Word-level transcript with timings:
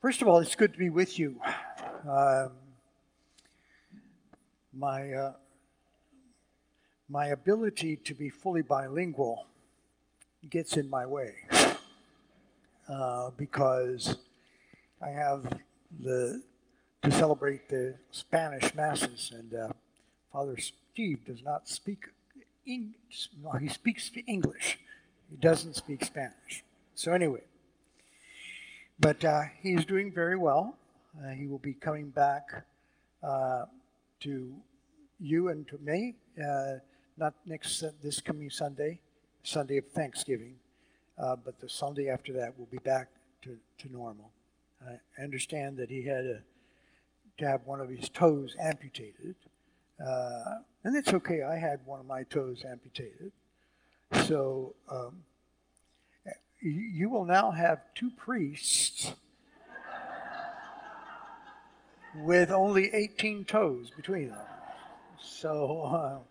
First 0.00 0.22
of 0.22 0.28
all, 0.28 0.38
it's 0.38 0.54
good 0.54 0.72
to 0.74 0.78
be 0.78 0.90
with 0.90 1.18
you. 1.18 1.40
Um, 2.08 2.52
my 4.72 5.12
uh, 5.12 5.32
my 7.08 7.26
ability 7.26 7.96
to 8.04 8.14
be 8.14 8.28
fully 8.28 8.62
bilingual 8.62 9.46
gets 10.48 10.76
in 10.76 10.88
my 10.88 11.04
way 11.04 11.34
uh, 12.88 13.30
because 13.36 14.18
I 15.02 15.08
have 15.08 15.52
the 15.98 16.44
to 17.02 17.10
celebrate 17.10 17.68
the 17.68 17.96
Spanish 18.12 18.72
masses, 18.76 19.32
and 19.34 19.52
uh, 19.52 19.72
Father 20.32 20.58
Steve 20.58 21.24
does 21.24 21.42
not 21.42 21.68
speak 21.68 22.04
English. 22.64 23.30
No, 23.42 23.50
he 23.50 23.66
speaks 23.66 24.12
English. 24.28 24.78
He 25.28 25.36
doesn't 25.38 25.74
speak 25.74 26.04
Spanish. 26.04 26.62
So 26.94 27.12
anyway, 27.12 27.42
but 29.00 29.24
uh, 29.24 29.42
he's 29.60 29.84
doing 29.84 30.12
very 30.12 30.36
well. 30.36 30.76
Uh, 31.18 31.30
he 31.30 31.46
will 31.46 31.58
be 31.58 31.74
coming 31.74 32.10
back 32.10 32.64
uh, 33.22 33.64
to 34.20 34.54
you 35.20 35.48
and 35.48 35.66
to 35.68 35.78
me, 35.78 36.14
uh, 36.40 36.74
not 37.16 37.34
next 37.46 37.82
this 38.02 38.20
coming 38.20 38.50
Sunday, 38.50 39.00
Sunday 39.42 39.78
of 39.78 39.86
Thanksgiving, 39.88 40.54
uh, 41.18 41.36
but 41.36 41.58
the 41.60 41.68
Sunday 41.68 42.08
after 42.08 42.32
that 42.34 42.54
we'll 42.56 42.68
be 42.70 42.78
back 42.78 43.08
to, 43.42 43.56
to 43.78 43.92
normal. 43.92 44.30
I 44.86 45.22
understand 45.22 45.76
that 45.78 45.90
he 45.90 46.04
had 46.04 46.24
a, 46.24 46.42
to 47.38 47.46
have 47.46 47.62
one 47.64 47.80
of 47.80 47.88
his 47.88 48.08
toes 48.08 48.54
amputated, 48.60 49.34
uh, 50.04 50.58
and 50.84 50.96
it's 50.96 51.12
okay. 51.12 51.42
I 51.42 51.56
had 51.56 51.80
one 51.84 51.98
of 51.98 52.06
my 52.06 52.22
toes 52.24 52.64
amputated, 52.68 53.32
so. 54.26 54.74
Um, 54.90 55.22
you 56.60 57.08
will 57.08 57.24
now 57.24 57.50
have 57.50 57.80
two 57.94 58.10
priests 58.10 59.12
with 62.16 62.50
only 62.50 62.92
18 62.92 63.44
toes 63.44 63.90
between 63.94 64.30
them. 64.30 64.38
So 65.20 66.24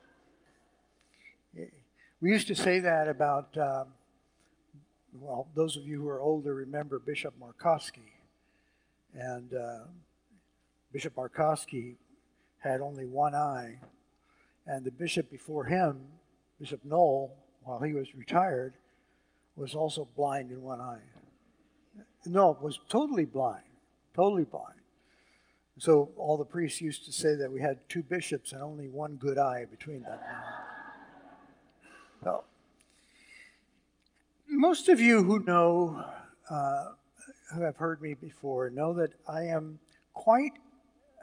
uh, 1.56 1.64
we 2.20 2.32
used 2.32 2.48
to 2.48 2.56
say 2.56 2.80
that 2.80 3.08
about, 3.08 3.56
um, 3.58 3.88
well, 5.14 5.48
those 5.56 5.78
of 5.78 5.88
you 5.88 6.02
who 6.02 6.10
are 6.10 6.20
older 6.20 6.54
remember 6.54 7.00
Bishop 7.00 7.34
Markowski. 7.40 8.12
And 9.14 9.54
uh, 9.54 9.86
Bishop 10.92 11.16
Markowski 11.16 11.96
had 12.60 12.82
only 12.82 13.06
one 13.06 13.34
eye. 13.34 13.80
And 14.66 14.84
the 14.84 14.92
bishop 14.92 15.32
before 15.32 15.64
him, 15.64 16.02
Bishop 16.60 16.84
Knoll, 16.84 17.34
while 17.64 17.80
he 17.80 17.94
was 17.94 18.14
retired, 18.16 18.74
was 19.58 19.74
also 19.74 20.08
blind 20.16 20.52
in 20.52 20.62
one 20.62 20.80
eye. 20.80 21.02
No, 22.26 22.58
was 22.62 22.80
totally 22.88 23.26
blind, 23.26 23.64
totally 24.16 24.44
blind. 24.44 24.76
So 25.80 26.10
all 26.18 26.38
the 26.38 26.46
priests 26.46 26.82
used 26.82 27.06
to 27.06 27.12
say 27.12 27.36
that 27.36 27.52
we 27.52 27.62
had 27.62 27.80
two 27.90 28.04
bishops 28.04 28.52
and 28.52 28.62
only 28.62 28.88
one 28.88 29.16
good 29.16 29.38
eye 29.38 29.66
between 29.70 30.04
them. 30.04 30.20
Well, 32.24 32.46
most 34.48 34.90
of 34.90 35.00
you 35.00 35.24
who 35.24 35.44
know, 35.44 36.04
uh, 36.50 36.86
who 37.54 37.62
have 37.62 37.78
heard 37.78 38.02
me 38.02 38.14
before, 38.16 38.70
know 38.70 38.94
that 38.94 39.12
I 39.28 39.44
am 39.44 39.80
quite 40.14 40.54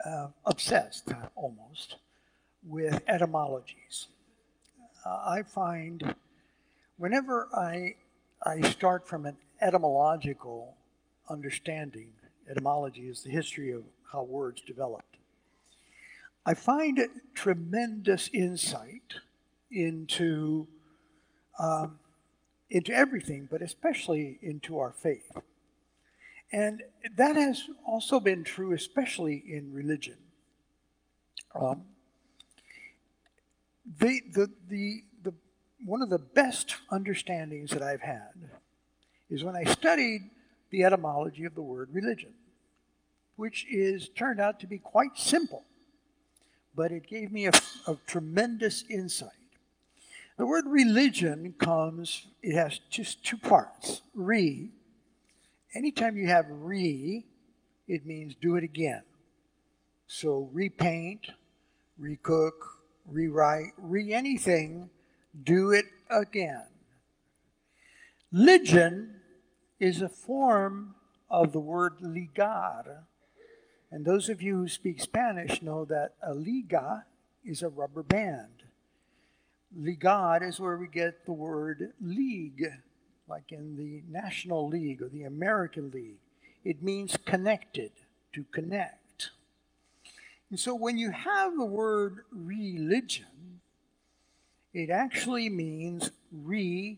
uh, 0.05 0.27
obsessed, 0.45 1.11
almost, 1.35 1.97
with 2.65 3.01
etymologies. 3.07 4.07
Uh, 5.05 5.21
I 5.25 5.43
find 5.43 6.15
whenever 6.97 7.49
I 7.53 7.95
I 8.45 8.61
start 8.61 9.07
from 9.07 9.25
an 9.25 9.37
etymological 9.59 10.75
understanding. 11.29 12.09
Etymology 12.49 13.09
is 13.09 13.23
the 13.23 13.31
history 13.31 13.71
of 13.71 13.83
how 14.11 14.21
words 14.21 14.61
developed. 14.61 15.17
I 16.45 16.53
find 16.53 16.99
tremendous 17.33 18.29
insight 18.31 19.15
into 19.71 20.67
um, 21.57 21.99
into 22.69 22.93
everything, 22.93 23.47
but 23.49 23.61
especially 23.61 24.37
into 24.41 24.77
our 24.77 24.91
faith. 24.91 25.31
And 26.51 26.83
that 27.15 27.35
has 27.35 27.63
also 27.85 28.19
been 28.19 28.43
true, 28.43 28.73
especially 28.73 29.43
in 29.47 29.73
religion. 29.73 30.17
Um, 31.53 31.83
the, 33.99 34.21
the, 34.33 34.51
the, 34.67 35.03
one 35.83 36.01
of 36.01 36.09
the 36.09 36.19
best 36.19 36.75
understandings 36.89 37.71
that 37.71 37.81
I've 37.81 38.01
had 38.01 38.33
is 39.29 39.43
when 39.43 39.55
I 39.55 39.63
studied 39.65 40.29
the 40.69 40.83
etymology 40.83 41.45
of 41.45 41.55
the 41.55 41.61
word 41.61 41.89
religion, 41.91 42.33
which 43.35 43.65
is 43.69 44.09
turned 44.09 44.39
out 44.39 44.59
to 44.59 44.67
be 44.67 44.77
quite 44.77 45.17
simple, 45.17 45.63
but 46.75 46.91
it 46.91 47.07
gave 47.07 47.31
me 47.31 47.47
a, 47.47 47.51
a 47.87 47.97
tremendous 48.07 48.83
insight. 48.89 49.29
The 50.37 50.45
word 50.45 50.65
religion 50.67 51.53
comes, 51.57 52.27
it 52.41 52.55
has 52.55 52.79
just 52.89 53.23
two 53.23 53.37
parts. 53.37 54.01
Re, 54.13 54.69
anytime 55.73 56.17
you 56.17 56.27
have 56.27 56.45
re, 56.49 57.25
it 57.87 58.05
means 58.05 58.35
do 58.35 58.55
it 58.55 58.63
again. 58.63 59.03
So 60.07 60.49
repaint, 60.51 61.27
recook, 61.99 62.51
rewrite, 63.07 63.73
re 63.77 64.13
anything 64.13 64.89
do 65.43 65.71
it 65.71 65.85
again. 66.09 66.65
Ligen 68.31 69.15
is 69.79 70.01
a 70.01 70.09
form 70.09 70.95
of 71.29 71.51
the 71.51 71.59
word 71.59 71.93
ligar. 72.01 73.03
And 73.91 74.05
those 74.05 74.29
of 74.29 74.41
you 74.41 74.57
who 74.57 74.67
speak 74.67 74.99
Spanish 74.99 75.61
know 75.61 75.85
that 75.85 76.13
a 76.21 76.33
liga 76.33 77.05
is 77.43 77.61
a 77.61 77.69
rubber 77.69 78.03
band. 78.03 78.63
Ligar 79.77 80.41
is 80.47 80.59
where 80.59 80.77
we 80.77 80.87
get 80.87 81.25
the 81.25 81.33
word 81.33 81.93
league, 82.01 82.65
like 83.27 83.51
in 83.51 83.75
the 83.75 84.03
National 84.09 84.67
League 84.67 85.01
or 85.01 85.09
the 85.09 85.23
American 85.23 85.91
League. 85.91 86.19
It 86.63 86.81
means 86.81 87.17
connected, 87.25 87.91
to 88.33 88.45
connect. 88.51 89.31
And 90.49 90.59
so 90.59 90.75
when 90.75 90.97
you 90.97 91.11
have 91.11 91.55
the 91.55 91.65
word 91.65 92.25
religion, 92.31 93.25
it 94.75 94.89
actually 94.89 95.47
means 95.47 96.11
reconnect. 96.37 96.97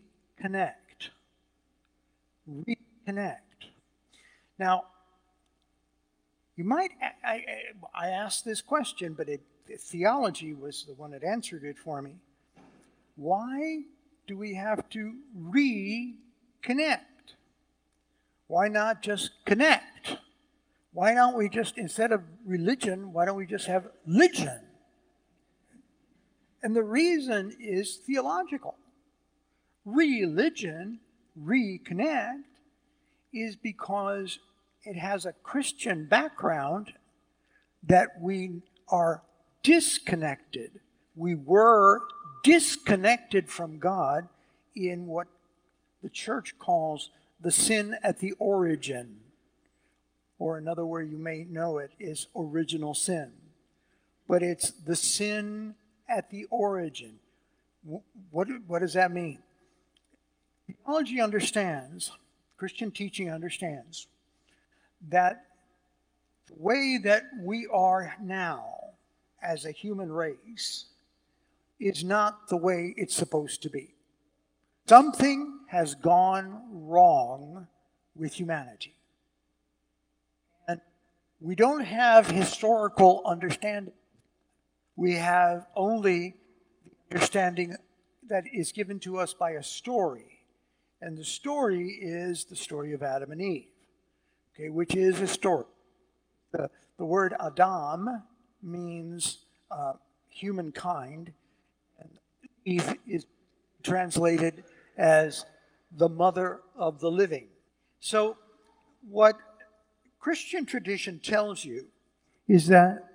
Reconnect. 2.50 3.36
Now, 4.58 4.86
you 6.56 6.64
might, 6.64 6.90
I, 7.24 7.44
I 7.94 8.08
asked 8.08 8.44
this 8.44 8.60
question, 8.60 9.14
but 9.14 9.28
it, 9.28 9.42
theology 9.78 10.54
was 10.54 10.86
the 10.88 10.94
one 10.94 11.12
that 11.12 11.22
answered 11.22 11.62
it 11.62 11.78
for 11.78 12.02
me. 12.02 12.16
Why 13.14 13.82
do 14.26 14.36
we 14.36 14.54
have 14.54 14.90
to 14.90 15.14
reconnect? 15.38 16.16
Why 18.48 18.66
not 18.66 19.02
just 19.02 19.30
connect? 19.44 20.16
Why 20.92 21.14
don't 21.14 21.36
we 21.36 21.48
just, 21.48 21.78
instead 21.78 22.10
of 22.10 22.22
religion, 22.44 23.12
why 23.12 23.24
don't 23.24 23.36
we 23.36 23.46
just 23.46 23.66
have 23.66 23.86
religion? 24.04 24.67
And 26.62 26.74
the 26.74 26.82
reason 26.82 27.56
is 27.60 27.96
theological. 27.96 28.76
Religion, 29.84 31.00
reconnect, 31.40 32.42
is 33.32 33.56
because 33.56 34.38
it 34.84 34.96
has 34.96 35.26
a 35.26 35.32
Christian 35.32 36.06
background 36.06 36.92
that 37.84 38.20
we 38.20 38.62
are 38.88 39.22
disconnected. 39.62 40.80
We 41.14 41.34
were 41.34 42.02
disconnected 42.42 43.48
from 43.48 43.78
God 43.78 44.28
in 44.74 45.06
what 45.06 45.26
the 46.02 46.08
church 46.08 46.58
calls 46.58 47.10
the 47.40 47.50
sin 47.50 47.96
at 48.02 48.18
the 48.18 48.32
origin. 48.38 49.20
Or 50.38 50.56
another 50.56 50.86
way 50.86 51.04
you 51.04 51.18
may 51.18 51.44
know 51.44 51.78
it 51.78 51.90
is 51.98 52.28
original 52.36 52.94
sin. 52.94 53.32
But 54.28 54.42
it's 54.42 54.70
the 54.70 54.96
sin 54.96 55.74
at 56.08 56.30
the 56.30 56.46
origin. 56.50 57.18
What, 58.30 58.48
what 58.66 58.80
does 58.80 58.94
that 58.94 59.12
mean? 59.12 59.38
Theology 60.84 61.20
understands, 61.20 62.12
Christian 62.56 62.90
teaching 62.90 63.30
understands, 63.30 64.06
that 65.08 65.46
the 66.46 66.54
way 66.56 66.98
that 67.04 67.24
we 67.40 67.66
are 67.72 68.14
now 68.20 68.64
as 69.42 69.64
a 69.64 69.70
human 69.70 70.10
race 70.10 70.86
is 71.78 72.04
not 72.04 72.48
the 72.48 72.56
way 72.56 72.94
it's 72.96 73.14
supposed 73.14 73.62
to 73.62 73.70
be. 73.70 73.94
Something 74.86 75.60
has 75.68 75.94
gone 75.94 76.62
wrong 76.70 77.68
with 78.16 78.34
humanity. 78.34 78.94
And 80.66 80.80
we 81.40 81.54
don't 81.54 81.84
have 81.84 82.26
historical 82.26 83.22
understanding 83.24 83.92
we 84.98 85.14
have 85.14 85.68
only 85.76 86.34
the 86.84 87.14
understanding 87.14 87.76
that 88.28 88.42
is 88.52 88.72
given 88.72 88.98
to 88.98 89.16
us 89.16 89.32
by 89.32 89.52
a 89.52 89.62
story. 89.62 90.40
And 91.00 91.16
the 91.16 91.24
story 91.24 91.90
is 92.02 92.44
the 92.46 92.56
story 92.56 92.92
of 92.92 93.04
Adam 93.04 93.30
and 93.30 93.40
Eve. 93.40 93.68
okay, 94.52 94.70
which 94.70 94.96
is 94.96 95.16
historic. 95.16 95.68
The, 96.50 96.68
the 96.98 97.04
word 97.04 97.32
Adam 97.38 98.24
means 98.60 99.44
uh, 99.70 99.92
humankind, 100.30 101.32
and 102.00 102.10
Eve 102.64 102.96
is 103.06 103.24
translated 103.84 104.64
as 104.96 105.46
the 105.92 106.08
mother 106.08 106.58
of 106.76 106.98
the 106.98 107.10
living. 107.10 107.46
So, 108.00 108.36
what 109.08 109.36
Christian 110.18 110.66
tradition 110.66 111.20
tells 111.20 111.64
you 111.64 111.86
is 112.48 112.66
that 112.66 113.07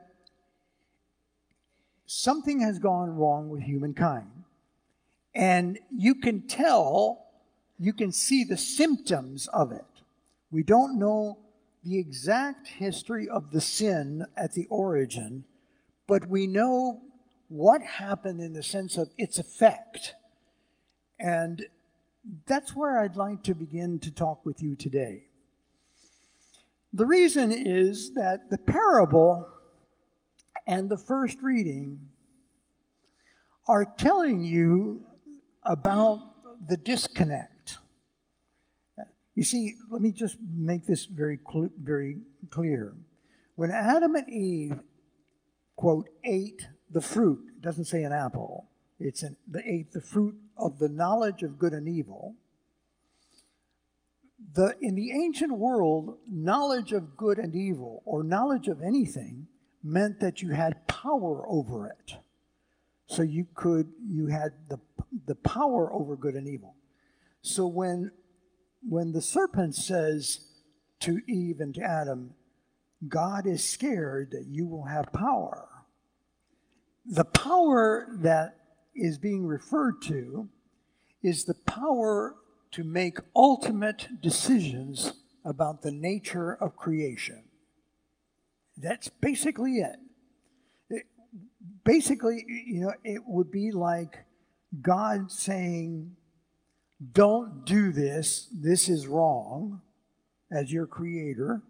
something 2.06 2.62
has 2.62 2.80
gone 2.80 3.16
wrong 3.16 3.50
with 3.50 3.64
humankind. 3.64 4.30
And 5.36 5.80
you 5.96 6.16
can 6.16 6.48
tell, 6.48 7.26
you 7.80 7.94
can 7.94 8.12
see 8.12 8.44
the 8.44 8.58
symptoms 8.58 9.48
of 9.48 9.72
it. 9.72 9.86
We 10.52 10.64
don't 10.64 11.00
know 11.00 11.40
the 11.84 11.98
exact 11.98 12.68
history 12.68 13.28
of 13.28 13.52
the 13.52 13.62
sin 13.62 14.26
at 14.38 14.54
the 14.54 14.68
origin, 14.70 15.46
but 16.08 16.30
we 16.30 16.48
know 16.48 17.02
what 17.50 17.82
happened 17.82 18.42
in 18.42 18.54
the 18.54 18.64
sense 18.64 18.98
of 18.98 19.10
its 19.18 19.38
effect. 19.38 20.16
And 21.20 21.66
that's 22.46 22.76
where 22.76 23.00
I'd 23.00 23.16
like 23.16 23.44
to 23.44 23.54
begin 23.54 24.00
to 24.00 24.12
talk 24.12 24.46
with 24.46 24.62
you 24.62 24.76
today. 24.76 25.26
The 26.94 27.06
reason 27.06 27.52
is 27.52 28.14
that 28.14 28.50
the 28.50 28.58
parable 28.58 29.48
and 30.66 30.90
the 30.90 30.98
first 30.98 31.42
reading 31.42 32.00
are 33.68 33.86
telling 33.98 34.42
you 34.42 35.06
about 35.64 36.20
the 36.68 36.78
disconnect. 36.78 37.78
You 39.36 39.44
see, 39.44 39.76
let 39.90 40.02
me 40.02 40.12
just 40.12 40.38
make 40.56 40.86
this 40.86 41.06
very, 41.06 41.40
cl- 41.52 41.72
very 41.82 42.18
clear. 42.50 42.94
When 43.56 43.72
Adam 43.72 44.16
and 44.16 44.30
Eve, 44.30 44.80
quote, 45.76 46.10
ate 46.24 46.68
the 46.92 47.02
fruit, 47.02 47.40
it 47.56 47.62
doesn't 47.62 47.86
say 47.86 48.04
an 48.04 48.12
apple, 48.12 48.70
it's 49.00 49.24
an, 49.24 49.36
they 49.48 49.64
ate 49.66 49.92
the 49.92 50.02
fruit 50.02 50.36
of 50.58 50.78
the 50.80 50.90
knowledge 50.90 51.42
of 51.42 51.58
good 51.58 51.74
and 51.74 51.88
evil. 51.88 52.36
The, 54.54 54.76
in 54.82 54.94
the 54.94 55.12
ancient 55.12 55.58
world, 55.58 56.18
knowledge 56.30 56.94
of 56.94 57.18
good 57.18 57.40
and 57.40 57.56
evil, 57.56 58.04
or 58.06 58.24
knowledge 58.24 58.68
of 58.68 58.84
anything, 58.84 59.48
meant 59.84 60.20
that 60.22 60.42
you 60.42 60.52
had 60.52 60.88
power 60.88 61.46
over 61.48 61.88
it. 61.88 62.18
So 63.08 63.22
you 63.22 63.46
could, 63.54 63.92
you 64.08 64.28
had 64.28 64.54
the, 64.70 64.80
the 65.28 65.36
power 65.36 65.94
over 65.94 66.16
good 66.16 66.36
and 66.36 66.48
evil. 66.48 66.76
So 67.42 67.68
when, 67.68 68.12
when 68.82 69.12
the 69.12 69.22
serpent 69.22 69.76
says 69.76 70.48
to 71.02 71.20
Eve 71.28 71.60
and 71.60 71.76
to 71.76 71.82
Adam, 71.82 72.34
God 73.08 73.46
is 73.46 73.68
scared 73.68 74.32
that 74.32 74.46
you 74.48 74.66
will 74.66 74.86
have 74.86 75.12
power, 75.12 75.68
the 77.06 77.26
power 77.26 78.08
that 78.22 78.56
is 78.96 79.18
being 79.18 79.46
referred 79.46 80.02
to 80.04 80.48
is 81.22 81.44
the 81.44 81.54
power 81.54 82.36
to 82.72 82.84
make 82.84 83.18
ultimate 83.36 84.08
decisions 84.22 85.14
about 85.44 85.82
the 85.82 85.92
nature 85.92 86.54
of 86.54 86.78
creation. 86.78 87.43
That's 88.84 89.08
basically 89.08 89.78
it. 89.78 89.96
it. 90.90 91.04
Basically, 91.86 92.44
you 92.68 92.82
know, 92.82 92.94
it 93.06 93.22
would 93.26 93.50
be 93.50 93.72
like 93.72 94.26
God 94.82 95.32
saying, 95.32 96.18
Don't 97.14 97.66
do 97.66 97.94
this, 97.94 98.50
this 98.54 98.90
is 98.90 99.08
wrong, 99.08 99.82
as 100.52 100.72
your 100.72 100.86
creator. 100.86 101.62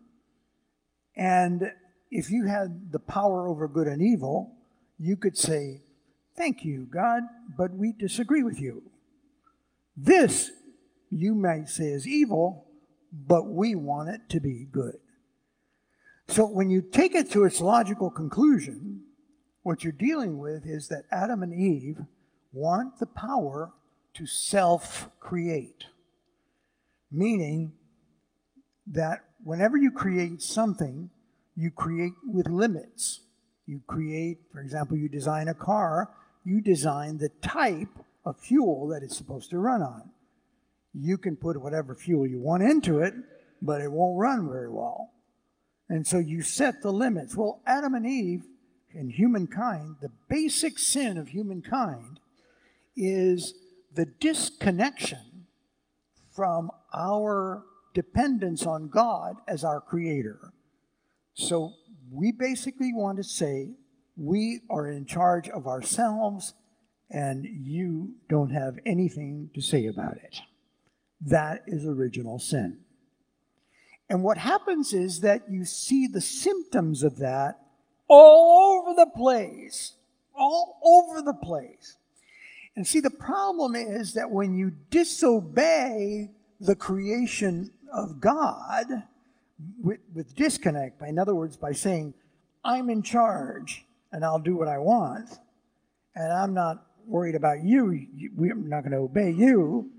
And 1.15 1.71
if 2.09 2.31
you 2.31 2.47
had 2.47 2.91
the 2.91 2.99
power 2.99 3.47
over 3.47 3.67
good 3.67 3.87
and 3.87 4.01
evil, 4.01 4.55
you 4.97 5.15
could 5.15 5.37
say, 5.37 5.81
Thank 6.35 6.65
you, 6.65 6.87
God, 6.89 7.21
but 7.55 7.71
we 7.75 7.91
disagree 7.91 8.41
with 8.41 8.59
you. 8.59 8.81
This, 9.95 10.49
you 11.11 11.35
might 11.35 11.69
say, 11.69 11.85
is 11.89 12.07
evil, 12.07 12.65
but 13.11 13.45
we 13.45 13.75
want 13.75 14.09
it 14.09 14.21
to 14.29 14.39
be 14.39 14.65
good. 14.71 14.97
So 16.27 16.45
when 16.45 16.69
you 16.69 16.81
take 16.81 17.15
it 17.15 17.31
to 17.31 17.43
its 17.43 17.59
logical 17.59 18.09
conclusion, 18.09 19.01
what 19.63 19.83
you're 19.83 19.93
dealing 19.93 20.37
with 20.37 20.65
is 20.65 20.87
that 20.89 21.05
Adam 21.11 21.43
and 21.43 21.53
Eve 21.53 21.99
want 22.51 22.99
the 22.99 23.05
power 23.05 23.71
to 24.13 24.25
self 24.25 25.09
create. 25.19 25.85
Meaning 27.11 27.73
that 28.87 29.19
whenever 29.43 29.77
you 29.77 29.91
create 29.91 30.41
something, 30.41 31.09
you 31.55 31.71
create 31.71 32.13
with 32.25 32.47
limits. 32.47 33.21
You 33.65 33.81
create, 33.87 34.39
for 34.51 34.59
example, 34.59 34.97
you 34.97 35.07
design 35.07 35.47
a 35.47 35.53
car, 35.53 36.09
you 36.43 36.61
design 36.61 37.17
the 37.17 37.29
type 37.41 37.87
of 38.25 38.39
fuel 38.39 38.87
that 38.89 39.03
it's 39.03 39.17
supposed 39.17 39.49
to 39.51 39.57
run 39.57 39.81
on. 39.81 40.09
You 40.93 41.17
can 41.17 41.35
put 41.35 41.61
whatever 41.61 41.95
fuel 41.95 42.27
you 42.27 42.39
want 42.39 42.63
into 42.63 42.99
it, 42.99 43.13
but 43.61 43.81
it 43.81 43.91
won't 43.91 44.19
run 44.19 44.49
very 44.49 44.69
well. 44.69 45.11
And 45.89 46.07
so 46.07 46.17
you 46.17 46.41
set 46.41 46.81
the 46.81 46.91
limits. 46.91 47.35
Well, 47.35 47.61
Adam 47.65 47.93
and 47.93 48.05
Eve 48.05 48.43
and 48.93 49.11
humankind, 49.11 49.97
the 50.01 50.11
basic 50.29 50.79
sin 50.79 51.17
of 51.17 51.29
humankind 51.29 52.19
is 52.95 53.53
the 53.93 54.05
disconnection 54.05 55.47
from 56.35 56.71
our 56.93 57.63
dependence 57.93 58.65
on 58.65 58.89
God 58.89 59.35
as 59.47 59.63
our 59.63 59.81
creator. 59.81 60.53
So 61.33 61.73
we 62.11 62.31
basically 62.31 62.93
want 62.93 63.17
to 63.17 63.23
say 63.23 63.75
we 64.15 64.61
are 64.69 64.87
in 64.87 65.05
charge 65.05 65.49
of 65.49 65.67
ourselves 65.67 66.53
and 67.09 67.45
you 67.45 68.15
don't 68.29 68.51
have 68.51 68.75
anything 68.85 69.49
to 69.53 69.61
say 69.61 69.85
about 69.85 70.17
it. 70.17 70.39
That 71.21 71.61
is 71.67 71.85
original 71.85 72.39
sin. 72.39 72.79
And 74.09 74.23
what 74.23 74.37
happens 74.37 74.93
is 74.93 75.21
that 75.21 75.49
you 75.49 75.65
see 75.65 76.07
the 76.07 76.21
symptoms 76.21 77.03
of 77.03 77.17
that 77.19 77.59
all 78.07 78.81
over 78.81 78.95
the 78.95 79.09
place. 79.15 79.93
All 80.35 80.79
over 80.83 81.21
the 81.21 81.33
place. 81.33 81.97
And 82.75 82.85
see, 82.85 82.99
the 82.99 83.09
problem 83.09 83.75
is 83.75 84.13
that 84.13 84.29
when 84.29 84.55
you 84.55 84.71
disobey 84.89 86.31
the 86.59 86.75
creation 86.75 87.71
of 87.93 88.19
God 88.19 88.85
with, 89.81 89.99
with 90.13 90.35
disconnect, 90.35 91.01
in 91.03 91.19
other 91.19 91.35
words, 91.35 91.55
by 91.55 91.71
saying, 91.71 92.13
I'm 92.65 92.89
in 92.89 93.03
charge 93.03 93.85
and 94.11 94.25
I'll 94.25 94.39
do 94.39 94.55
what 94.55 94.67
I 94.67 94.79
want, 94.79 95.29
and 96.15 96.31
I'm 96.31 96.53
not 96.53 96.85
worried 97.05 97.35
about 97.35 97.63
you, 97.63 98.07
we're 98.35 98.55
not 98.55 98.81
going 98.81 98.91
to 98.91 98.99
obey 98.99 99.31
you. 99.31 99.89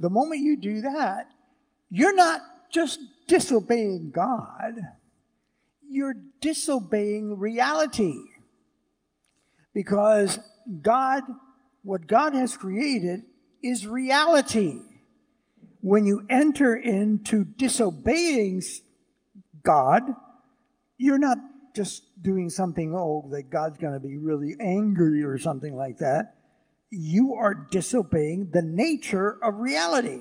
The 0.00 0.10
moment 0.10 0.40
you 0.40 0.56
do 0.56 0.80
that, 0.82 1.30
you're 1.90 2.14
not 2.14 2.40
just 2.70 3.00
disobeying 3.26 4.10
God, 4.10 4.80
you're 5.88 6.14
disobeying 6.40 7.38
reality. 7.38 8.18
Because 9.72 10.38
God, 10.82 11.22
what 11.82 12.06
God 12.06 12.34
has 12.34 12.56
created 12.56 13.22
is 13.62 13.86
reality. 13.86 14.80
When 15.80 16.06
you 16.06 16.24
enter 16.30 16.74
into 16.74 17.44
disobeying 17.44 18.62
God, 19.62 20.02
you're 20.96 21.18
not 21.18 21.38
just 21.74 22.22
doing 22.22 22.48
something, 22.48 22.94
oh, 22.94 23.28
that 23.32 23.50
God's 23.50 23.78
going 23.78 23.94
to 23.94 24.00
be 24.00 24.16
really 24.16 24.54
angry 24.60 25.24
or 25.24 25.38
something 25.38 25.74
like 25.74 25.98
that. 25.98 26.36
You 26.90 27.34
are 27.34 27.54
disobeying 27.70 28.50
the 28.52 28.62
nature 28.62 29.38
of 29.42 29.56
reality. 29.56 30.20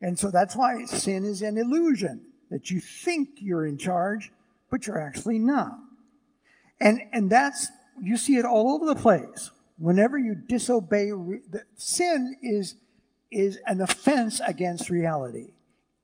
And 0.00 0.18
so 0.18 0.30
that's 0.30 0.54
why 0.54 0.84
sin 0.84 1.24
is 1.24 1.42
an 1.42 1.58
illusion 1.58 2.20
that 2.50 2.70
you 2.70 2.80
think 2.80 3.30
you're 3.36 3.66
in 3.66 3.78
charge, 3.78 4.30
but 4.70 4.86
you're 4.86 5.00
actually 5.00 5.38
not. 5.38 5.78
And, 6.80 7.00
and 7.12 7.28
that's, 7.28 7.68
you 8.00 8.16
see 8.16 8.36
it 8.36 8.44
all 8.44 8.72
over 8.72 8.86
the 8.86 8.94
place. 8.94 9.50
Whenever 9.78 10.18
you 10.18 10.34
disobey, 10.34 11.10
sin 11.76 12.36
is, 12.42 12.76
is 13.30 13.58
an 13.66 13.80
offense 13.80 14.40
against 14.46 14.90
reality. 14.90 15.52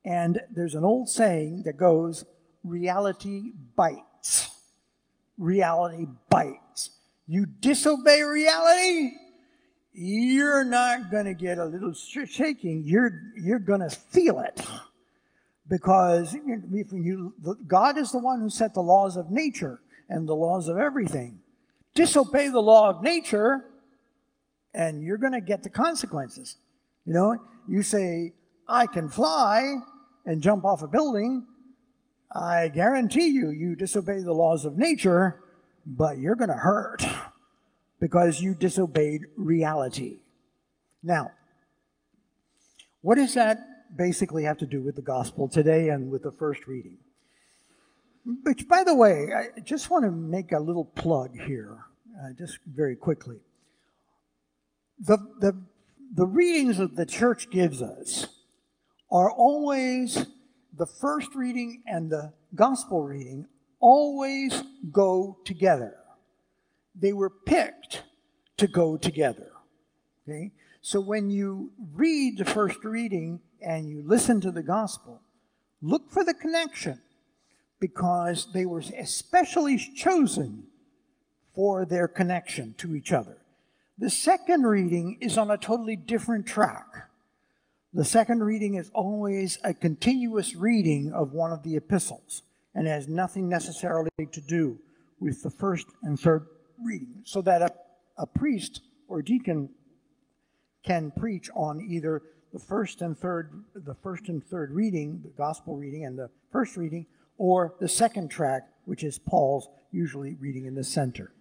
And 0.04 0.40
there's 0.50 0.74
an 0.74 0.84
old 0.84 1.08
saying 1.08 1.62
that 1.64 1.76
goes, 1.76 2.24
reality 2.62 3.52
bites. 3.76 4.50
Reality 5.38 6.06
bites. 6.28 6.90
You 7.26 7.46
disobey 7.46 8.22
reality, 8.22 9.12
you're 9.94 10.64
not 10.64 11.10
going 11.10 11.24
to 11.24 11.34
get 11.34 11.58
a 11.58 11.64
little 11.64 11.94
shaking. 11.94 12.82
You're, 12.84 13.22
you're 13.36 13.60
going 13.60 13.80
to 13.80 13.88
feel 13.88 14.40
it. 14.40 14.60
Because 15.68 16.34
you, 16.34 17.32
God 17.66 17.96
is 17.96 18.12
the 18.12 18.18
one 18.18 18.40
who 18.40 18.50
set 18.50 18.74
the 18.74 18.82
laws 18.82 19.16
of 19.16 19.30
nature 19.30 19.80
and 20.08 20.28
the 20.28 20.34
laws 20.34 20.68
of 20.68 20.76
everything. 20.76 21.38
Disobey 21.94 22.48
the 22.48 22.60
law 22.60 22.90
of 22.90 23.02
nature, 23.02 23.64
and 24.74 25.02
you're 25.02 25.16
going 25.16 25.32
to 25.32 25.40
get 25.40 25.62
the 25.62 25.70
consequences. 25.70 26.56
You 27.06 27.14
know, 27.14 27.38
you 27.68 27.82
say, 27.82 28.34
I 28.68 28.86
can 28.86 29.08
fly 29.08 29.76
and 30.26 30.42
jump 30.42 30.64
off 30.64 30.82
a 30.82 30.88
building, 30.88 31.46
I 32.34 32.68
guarantee 32.68 33.28
you, 33.28 33.50
you 33.50 33.76
disobey 33.76 34.20
the 34.20 34.32
laws 34.32 34.64
of 34.64 34.76
nature, 34.76 35.40
but 35.86 36.18
you're 36.18 36.34
going 36.34 36.50
to 36.50 36.56
hurt 36.56 37.06
because 38.04 38.38
you 38.38 38.54
disobeyed 38.54 39.22
reality. 39.34 40.18
Now, 41.02 41.30
what 43.00 43.14
does 43.14 43.32
that 43.32 43.56
basically 43.96 44.44
have 44.44 44.58
to 44.58 44.66
do 44.66 44.82
with 44.82 44.94
the 44.94 45.00
gospel 45.00 45.48
today 45.48 45.88
and 45.88 46.10
with 46.10 46.22
the 46.22 46.30
first 46.30 46.66
reading? 46.66 46.98
Which, 48.42 48.68
by 48.68 48.84
the 48.84 48.94
way, 48.94 49.28
I 49.34 49.58
just 49.60 49.88
want 49.88 50.04
to 50.04 50.10
make 50.10 50.52
a 50.52 50.58
little 50.58 50.84
plug 50.84 51.30
here, 51.46 51.78
uh, 52.22 52.34
just 52.36 52.58
very 52.66 52.94
quickly. 52.94 53.38
The, 54.98 55.16
the, 55.40 55.58
the 56.14 56.26
readings 56.26 56.76
that 56.76 56.96
the 56.96 57.06
church 57.06 57.48
gives 57.50 57.80
us 57.80 58.26
are 59.10 59.30
always 59.30 60.26
the 60.76 60.86
first 61.00 61.34
reading 61.34 61.82
and 61.86 62.10
the 62.10 62.34
gospel 62.54 63.02
reading 63.02 63.46
always 63.80 64.62
go 64.92 65.38
together. 65.46 66.03
They 66.94 67.12
were 67.12 67.30
picked 67.30 68.02
to 68.56 68.66
go 68.66 68.96
together. 68.96 69.52
Okay? 70.26 70.52
So 70.80 71.00
when 71.00 71.30
you 71.30 71.72
read 71.94 72.38
the 72.38 72.44
first 72.44 72.84
reading 72.84 73.40
and 73.60 73.88
you 73.88 74.02
listen 74.04 74.40
to 74.42 74.50
the 74.50 74.62
gospel, 74.62 75.20
look 75.82 76.10
for 76.10 76.24
the 76.24 76.34
connection 76.34 77.00
because 77.80 78.48
they 78.52 78.66
were 78.66 78.82
especially 78.98 79.78
chosen 79.78 80.64
for 81.54 81.84
their 81.84 82.08
connection 82.08 82.74
to 82.78 82.94
each 82.94 83.12
other. 83.12 83.38
The 83.98 84.10
second 84.10 84.64
reading 84.66 85.18
is 85.20 85.38
on 85.38 85.50
a 85.50 85.56
totally 85.56 85.96
different 85.96 86.46
track. 86.46 86.86
The 87.92 88.04
second 88.04 88.42
reading 88.42 88.74
is 88.74 88.90
always 88.92 89.58
a 89.62 89.72
continuous 89.72 90.56
reading 90.56 91.12
of 91.12 91.32
one 91.32 91.52
of 91.52 91.62
the 91.62 91.76
epistles 91.76 92.42
and 92.74 92.88
has 92.88 93.06
nothing 93.06 93.48
necessarily 93.48 94.10
to 94.32 94.40
do 94.40 94.78
with 95.20 95.42
the 95.42 95.50
first 95.50 95.86
and 96.02 96.18
third 96.18 96.46
reading, 96.84 97.22
so 97.24 97.42
that 97.42 97.62
a, 97.62 97.72
a 98.18 98.26
priest 98.26 98.82
or 99.08 99.22
deacon 99.22 99.70
can 100.84 101.10
preach 101.10 101.50
on 101.54 101.80
either 101.80 102.22
the 102.52 102.58
first 102.58 103.02
and 103.02 103.18
third 103.18 103.64
the 103.74 103.94
first 103.94 104.28
and 104.28 104.44
third 104.44 104.70
reading, 104.70 105.20
the 105.24 105.30
gospel 105.30 105.76
reading 105.76 106.04
and 106.04 106.18
the 106.18 106.30
first 106.52 106.76
reading, 106.76 107.06
or 107.36 107.74
the 107.80 107.88
second 107.88 108.28
track, 108.28 108.68
which 108.84 109.02
is 109.02 109.18
Paul's 109.18 109.68
usually 109.90 110.34
reading 110.34 110.66
in 110.66 110.74
the 110.74 110.84
center. 110.84 111.32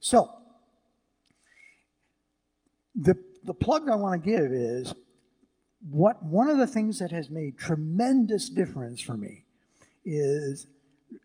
So, 0.00 0.30
the, 2.94 3.16
the 3.44 3.54
plug 3.54 3.88
I 3.88 3.96
want 3.96 4.22
to 4.22 4.30
give 4.30 4.52
is 4.52 4.94
what 5.88 6.22
one 6.22 6.48
of 6.48 6.58
the 6.58 6.66
things 6.66 6.98
that 6.98 7.10
has 7.10 7.30
made 7.30 7.58
tremendous 7.58 8.48
difference 8.48 9.00
for 9.00 9.16
me 9.16 9.44
is 10.04 10.66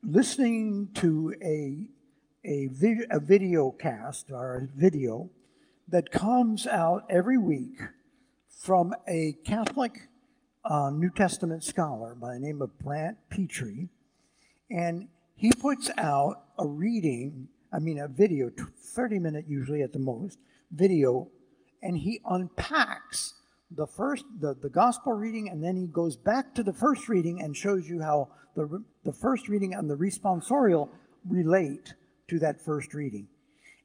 listening 0.04 0.90
to 0.96 1.34
a, 1.42 1.88
a, 2.44 2.68
vid, 2.72 3.06
a 3.10 3.20
video 3.20 3.72
cast 3.72 4.32
or 4.32 4.56
a 4.56 4.80
video 4.80 5.30
that 5.88 6.12
comes 6.12 6.66
out 6.68 7.06
every 7.10 7.38
week 7.38 7.80
from 8.50 8.94
a 9.08 9.36
Catholic 9.46 10.10
uh, 10.64 10.90
New 10.92 11.10
Testament 11.10 11.64
scholar 11.64 12.16
by 12.16 12.34
the 12.34 12.40
name 12.40 12.62
of 12.62 12.78
Brant 12.80 13.18
Pitre. 13.30 13.90
And 14.70 15.08
he 15.36 15.52
puts 15.52 15.90
out 15.98 16.44
a 16.58 16.68
reading, 16.68 17.48
I 17.74 17.80
mean, 17.80 18.00
a 18.00 18.08
video, 18.08 18.52
30 18.96 19.20
minute 19.20 19.46
usually 19.48 19.82
at 19.82 19.94
the 19.94 20.00
most, 20.00 20.38
video, 20.72 21.28
and 21.82 21.98
he 21.98 22.22
unpacks 22.26 23.34
the 23.72 23.88
first, 23.88 24.26
the, 24.40 24.54
the 24.54 24.70
gospel 24.70 25.14
reading, 25.14 25.50
and 25.50 25.64
then 25.64 25.76
he 25.76 25.88
goes 25.88 26.16
back 26.16 26.54
to 26.56 26.64
the 26.64 26.74
first 26.74 27.10
reading 27.10 27.42
and 27.42 27.56
shows 27.56 27.88
you 27.88 28.02
how 28.02 28.30
the, 28.56 28.84
the 29.04 29.14
first 29.14 29.48
reading 29.48 29.74
and 29.74 29.90
the 29.90 29.96
responsorial 29.96 30.90
relate 31.28 31.94
to 32.32 32.40
that 32.40 32.62
first 32.62 32.94
reading. 32.94 33.28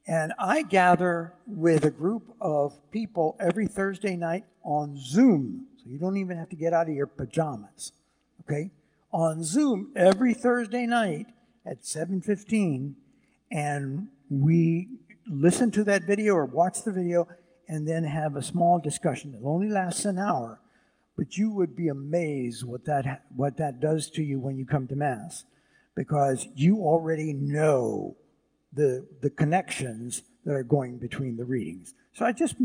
And 0.07 0.33
I 0.39 0.63
gather 0.63 1.35
with 1.49 1.85
a 1.85 1.91
group 1.91 2.23
of 2.41 2.79
people 2.93 3.37
every 3.41 3.67
Thursday 3.67 4.17
night 4.17 4.45
on 4.63 4.97
Zoom. 4.97 5.67
So 5.79 5.91
you 5.91 5.99
don't 5.99 6.17
even 6.17 6.39
have 6.39 6.49
to 6.51 6.57
get 6.57 6.73
out 6.73 6.89
of 6.89 6.95
your 6.95 7.09
pajamas. 7.09 7.91
Okay? 8.43 8.71
On 9.13 9.43
Zoom 9.43 9.91
every 9.97 10.33
Thursday 10.33 10.87
night 10.87 11.27
at 11.65 11.85
7:15 11.85 12.95
and 13.51 14.09
we 14.31 14.89
listen 15.29 15.73
to 15.73 15.83
that 15.85 16.05
video 16.05 16.35
or 16.35 16.45
watch 16.45 16.85
the 16.85 16.93
video 16.93 17.27
and 17.69 17.87
then 17.87 18.05
have 18.05 18.37
a 18.37 18.43
small 18.43 18.79
discussion. 18.79 19.35
It 19.35 19.45
only 19.45 19.69
lasts 19.69 20.05
an 20.05 20.19
hour, 20.19 20.61
but 21.17 21.37
you 21.37 21.51
would 21.51 21.75
be 21.75 21.89
amazed 21.89 22.65
what 22.65 22.85
that 22.85 23.25
what 23.35 23.57
that 23.57 23.81
does 23.81 24.09
to 24.11 24.23
you 24.23 24.39
when 24.39 24.57
you 24.57 24.65
come 24.65 24.87
to 24.87 24.95
mass 24.95 25.45
because 25.97 26.47
you 26.55 26.77
already 26.83 27.33
know 27.33 28.15
the, 28.77 29.07
the 29.23 29.31
connections 29.31 30.23
that 30.45 30.53
are 30.53 30.63
going 30.63 30.99
between 30.99 31.37
the 31.37 31.45
readings. 31.45 31.95
So 32.13 32.25
I 32.25 32.33
just 32.33 32.57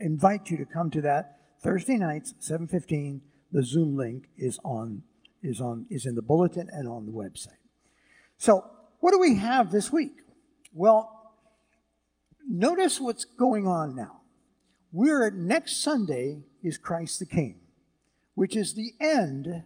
invite 0.00 0.50
you 0.50 0.58
to 0.58 0.66
come 0.66 0.90
to 0.90 1.00
that 1.02 1.38
Thursday 1.62 1.96
nights, 1.96 2.34
7:15. 2.40 3.20
The 3.52 3.62
Zoom 3.62 3.96
link 3.96 4.28
is 4.36 4.60
on 4.64 5.02
is 5.42 5.60
on 5.60 5.86
is 5.90 6.06
in 6.06 6.14
the 6.14 6.22
bulletin 6.22 6.68
and 6.72 6.88
on 6.88 7.06
the 7.06 7.12
website. 7.12 7.58
So, 8.36 8.64
what 9.00 9.12
do 9.12 9.18
we 9.18 9.36
have 9.36 9.70
this 9.70 9.92
week? 9.92 10.12
Well, 10.72 11.34
notice 12.48 13.00
what's 13.00 13.24
going 13.24 13.66
on 13.66 13.96
now. 13.96 14.20
We're 14.92 15.30
next 15.30 15.82
Sunday 15.82 16.42
is 16.62 16.78
Christ 16.78 17.18
the 17.18 17.26
King, 17.26 17.60
which 18.34 18.56
is 18.56 18.74
the 18.74 18.92
end 19.00 19.64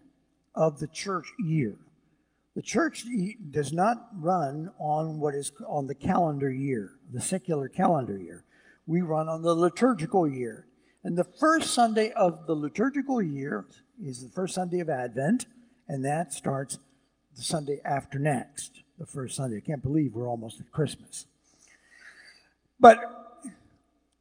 of 0.55 0.81
the 0.81 0.89
church 0.89 1.27
year. 1.39 1.77
The 2.55 2.63
church 2.63 3.05
does 3.51 3.73
not 3.73 4.09
run 4.15 4.71
on 4.79 5.19
what 5.19 5.35
is 5.35 5.51
on 5.67 5.89
the 5.89 5.95
calendar 5.95 6.53
year, 6.53 6.93
the 7.13 7.21
secular 7.21 7.69
calendar 7.69 8.17
year. 8.17 8.45
We 8.87 9.03
run 9.03 9.29
on 9.29 9.43
the 9.43 9.55
liturgical 9.55 10.29
year. 10.29 10.67
And 11.03 11.19
the 11.19 11.25
first 11.25 11.75
Sunday 11.75 12.13
of 12.13 12.47
the 12.47 12.55
liturgical 12.55 13.21
year 13.21 13.67
is 14.03 14.23
the 14.23 14.31
first 14.31 14.55
Sunday 14.55 14.81
of 14.81 14.89
Advent, 14.89 15.47
and 15.89 16.05
that 16.05 16.33
starts 16.33 16.79
the 17.37 17.43
Sunday 17.43 17.81
after 17.85 18.19
next, 18.19 18.83
the 18.99 19.07
first 19.07 19.37
Sunday. 19.37 19.57
I 19.57 19.61
can't 19.61 19.83
believe 19.83 20.15
we're 20.15 20.29
almost 20.29 20.61
at 20.61 20.71
Christmas. 20.71 21.27
But 22.79 22.99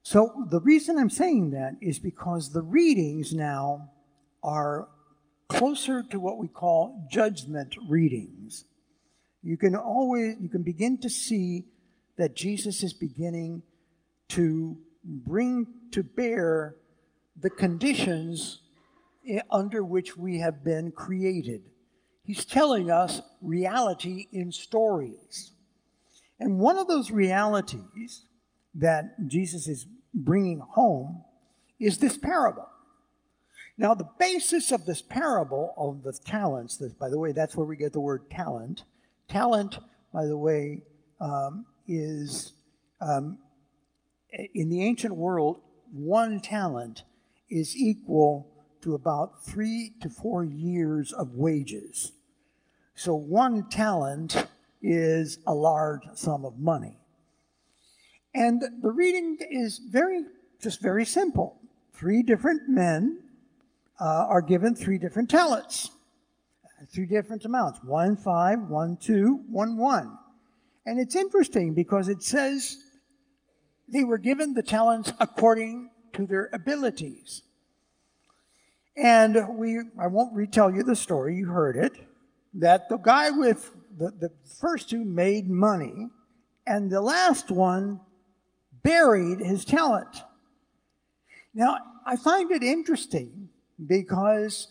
so 0.02 0.48
the 0.50 0.60
reason 0.60 0.98
I'm 0.98 1.10
saying 1.10 1.52
that 1.52 1.76
is 1.82 2.00
because 2.00 2.52
the 2.52 2.62
readings 2.62 3.34
now 3.34 3.92
are 4.42 4.88
closer 5.48 6.04
to 6.04 6.20
what 6.20 6.38
we 6.38 6.48
call 6.48 7.08
judgment 7.12 7.76
readings. 7.88 8.66
You 9.42 9.58
can 9.58 9.76
always 9.76 10.36
you 10.40 10.50
can 10.50 10.64
begin 10.64 10.98
to 11.00 11.10
see 11.10 11.66
that 12.18 12.36
Jesus 12.36 12.84
is 12.84 12.94
beginning 12.94 13.64
to 14.30 14.78
bring 15.04 15.68
to 15.92 16.04
bear 16.04 16.76
the 17.40 17.50
conditions 17.50 18.62
under 19.50 19.84
which 19.84 20.16
we 20.18 20.40
have 20.40 20.64
been 20.64 20.92
created. 20.92 21.64
He's 22.24 22.46
telling 22.46 22.90
us 22.90 23.22
reality 23.42 24.28
in 24.32 24.52
stories. 24.52 25.52
And 26.40 26.60
one 26.60 26.78
of 26.78 26.88
those 26.88 27.12
realities 27.12 28.26
that 28.76 29.28
Jesus 29.28 29.68
is 29.68 29.86
bringing 30.14 30.60
home 30.60 31.24
is 31.80 31.98
this 31.98 32.18
parable. 32.18 32.68
Now, 33.78 33.96
the 33.96 34.10
basis 34.20 34.72
of 34.72 34.86
this 34.86 35.02
parable 35.02 35.74
of 35.78 36.04
the 36.04 36.14
talents, 36.14 36.78
this, 36.78 36.94
by 36.94 37.10
the 37.10 37.18
way, 37.18 37.32
that's 37.32 37.56
where 37.56 37.66
we 37.66 37.76
get 37.76 37.92
the 37.94 38.00
word 38.00 38.30
talent. 38.30 38.84
Talent, 39.28 39.80
by 40.14 40.26
the 40.26 40.38
way, 40.38 40.84
um, 41.20 41.66
is 41.88 42.54
um, 43.02 43.40
in 44.54 44.70
the 44.70 44.84
ancient 44.84 45.16
world, 45.16 45.60
one 45.92 46.40
talent 46.40 47.04
is 47.50 47.76
equal 47.76 48.48
to 48.82 48.94
about 48.94 49.44
three 49.44 49.94
to 50.02 50.10
four 50.10 50.44
years 50.44 51.12
of 51.12 51.34
wages. 51.34 52.12
So, 52.96 53.16
one 53.16 53.70
talent 53.70 54.48
is 54.82 55.40
a 55.48 55.54
large 55.54 56.04
sum 56.14 56.46
of 56.46 56.60
money. 56.60 56.98
And 58.36 58.62
the 58.82 58.92
reading 58.92 59.38
is 59.50 59.80
very, 59.80 60.24
just 60.62 60.82
very 60.82 61.06
simple. 61.06 61.60
Three 61.94 62.22
different 62.22 62.68
men 62.68 63.23
uh, 64.00 64.26
are 64.30 64.42
given 64.42 64.76
three 64.76 64.98
different 64.98 65.30
talents, 65.30 65.92
three 66.94 67.06
different 67.06 67.46
amounts 67.46 67.80
one 67.84 68.16
five, 68.16 68.60
one 68.70 68.98
two, 68.98 69.44
one 69.50 69.78
one. 69.78 70.18
And 70.86 71.00
it's 71.00 71.16
interesting 71.16 71.74
because 71.74 72.10
it 72.10 72.22
says 72.22 72.78
they 73.88 74.04
were 74.04 74.18
given 74.18 74.54
the 74.54 74.64
talents 74.64 75.14
according 75.20 75.92
to 76.14 76.26
their 76.26 76.50
abilities. 76.54 77.44
And 78.96 79.58
we, 79.58 79.80
I 80.00 80.08
won't 80.08 80.34
retell 80.34 80.72
you 80.72 80.84
the 80.84 80.96
story, 80.96 81.36
you 81.36 81.48
heard 81.48 81.76
it, 81.78 81.94
that 82.56 82.90
the 82.90 82.98
guy 82.98 83.32
with 83.32 83.72
the, 83.98 84.12
the 84.12 84.30
first 84.60 84.90
two 84.90 85.04
made 85.04 85.50
money, 85.50 86.10
and 86.68 86.92
the 86.92 87.02
last 87.02 87.50
one 87.50 88.00
buried 88.84 89.40
his 89.40 89.66
talent. 89.66 90.22
Now, 91.54 91.78
I 92.06 92.16
find 92.18 92.52
it 92.52 92.64
interesting 92.64 93.43
because 93.88 94.68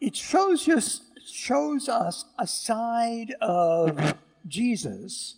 it 0.00 0.16
shows 0.16 0.68
us 0.68 1.02
shows 1.30 1.88
us 1.88 2.24
a 2.38 2.46
side 2.46 3.34
of 3.42 4.14
Jesus 4.46 5.36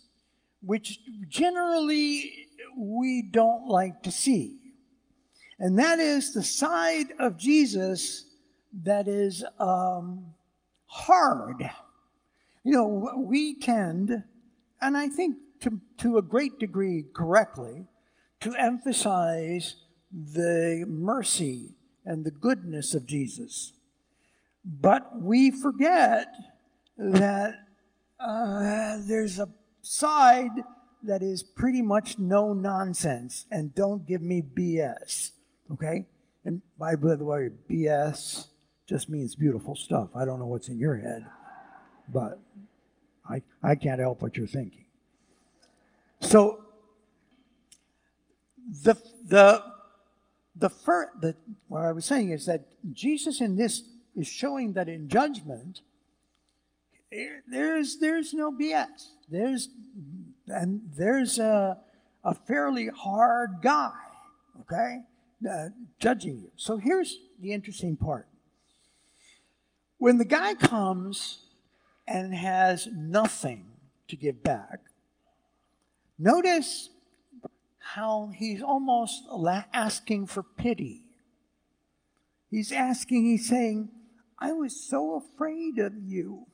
which 0.61 0.99
generally 1.27 2.47
we 2.77 3.21
don't 3.21 3.67
like 3.67 4.03
to 4.03 4.11
see. 4.11 4.57
And 5.59 5.77
that 5.79 5.99
is 5.99 6.33
the 6.33 6.43
side 6.43 7.07
of 7.19 7.37
Jesus 7.37 8.25
that 8.83 9.07
is 9.07 9.43
um, 9.59 10.25
hard. 10.85 11.69
You 12.63 12.71
know, 12.71 13.13
we 13.17 13.59
tend, 13.59 14.23
and 14.81 14.97
I 14.97 15.07
think 15.07 15.37
to, 15.61 15.79
to 15.97 16.17
a 16.17 16.21
great 16.21 16.59
degree 16.59 17.05
correctly, 17.13 17.85
to 18.41 18.55
emphasize 18.55 19.75
the 20.11 20.85
mercy 20.87 21.75
and 22.05 22.25
the 22.25 22.31
goodness 22.31 22.93
of 22.93 23.05
Jesus. 23.05 23.73
But 24.63 25.21
we 25.21 25.51
forget 25.51 26.27
that 26.97 27.55
uh, 28.19 28.97
there's 29.07 29.39
a 29.39 29.49
side 29.81 30.51
that 31.03 31.23
is 31.23 31.41
pretty 31.41 31.81
much 31.81 32.19
no 32.19 32.53
nonsense 32.53 33.45
and 33.51 33.73
don't 33.73 34.07
give 34.07 34.21
me 34.21 34.41
BS. 34.41 35.31
Okay? 35.71 36.05
And 36.45 36.61
by 36.77 36.95
the 36.95 37.25
way, 37.25 37.49
BS 37.69 38.47
just 38.87 39.09
means 39.09 39.35
beautiful 39.35 39.75
stuff. 39.75 40.09
I 40.15 40.25
don't 40.25 40.39
know 40.39 40.45
what's 40.45 40.67
in 40.67 40.77
your 40.77 40.97
head, 40.97 41.25
but 42.09 42.39
I, 43.27 43.41
I 43.63 43.75
can't 43.75 43.99
help 43.99 44.21
what 44.21 44.37
you're 44.37 44.47
thinking. 44.47 44.85
So 46.19 46.63
the 48.83 48.95
the 49.27 49.63
the 50.61 50.69
first 50.69 51.09
the 51.19 51.35
what 51.67 51.83
I 51.83 51.91
was 51.91 52.05
saying 52.05 52.31
is 52.31 52.45
that 52.45 52.65
Jesus 52.93 53.41
in 53.41 53.57
this 53.57 53.83
is 54.15 54.27
showing 54.27 54.73
that 54.73 54.87
in 54.87 55.09
judgment 55.09 55.81
there's 57.47 57.97
there's 57.97 58.33
no 58.33 58.51
BS. 58.51 59.09
There's 59.29 59.69
and 60.47 60.81
there's 60.95 61.39
a 61.39 61.77
a 62.23 62.35
fairly 62.35 62.87
hard 62.87 63.57
guy, 63.61 63.91
okay, 64.61 64.99
uh, 65.49 65.69
judging 65.99 66.37
you. 66.37 66.51
So 66.55 66.77
here's 66.77 67.17
the 67.41 67.51
interesting 67.51 67.97
part. 67.97 68.27
When 69.97 70.19
the 70.19 70.25
guy 70.25 70.53
comes 70.53 71.39
and 72.07 72.33
has 72.33 72.87
nothing 72.93 73.65
to 74.07 74.15
give 74.15 74.43
back, 74.43 74.81
notice 76.19 76.90
how 77.95 78.31
he's 78.33 78.61
almost 78.61 79.23
asking 79.73 80.25
for 80.25 80.43
pity. 80.43 81.03
He's 82.49 82.71
asking, 82.71 83.25
he's 83.25 83.49
saying, 83.49 83.89
I 84.39 84.53
was 84.53 84.87
so 84.89 85.15
afraid 85.15 85.77
of 85.77 85.93
you. 85.97 86.45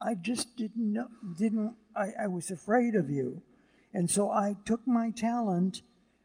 I 0.00 0.14
just 0.14 0.56
didn't 0.56 0.92
know, 0.92 1.08
didn't, 1.36 1.74
I, 1.94 2.12
I 2.22 2.26
was 2.28 2.50
afraid 2.50 2.94
of 2.94 3.10
you. 3.10 3.42
And 3.92 4.10
so 4.10 4.30
I 4.30 4.56
took 4.64 4.86
my 4.86 5.10
talent 5.10 5.82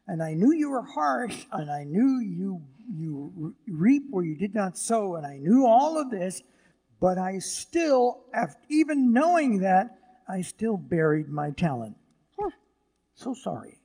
and 0.08 0.22
I 0.22 0.32
knew 0.32 0.52
you 0.52 0.70
were 0.70 0.82
harsh 0.82 1.44
and 1.52 1.70
I 1.70 1.84
knew 1.84 2.20
you, 2.20 2.62
you 2.90 3.54
reap 3.68 4.04
where 4.10 4.24
you 4.24 4.36
did 4.36 4.54
not 4.54 4.78
sow 4.78 5.16
and 5.16 5.26
I 5.26 5.36
knew 5.36 5.66
all 5.66 6.00
of 6.00 6.10
this, 6.10 6.42
but 6.98 7.18
I 7.18 7.40
still, 7.40 8.24
after 8.32 8.60
even 8.70 9.12
knowing 9.12 9.60
that, 9.60 9.98
I 10.26 10.40
still 10.40 10.78
buried 10.78 11.28
my 11.28 11.50
talent. 11.50 11.96
Huh, 12.38 12.50
so 13.14 13.34
sorry. 13.34 13.80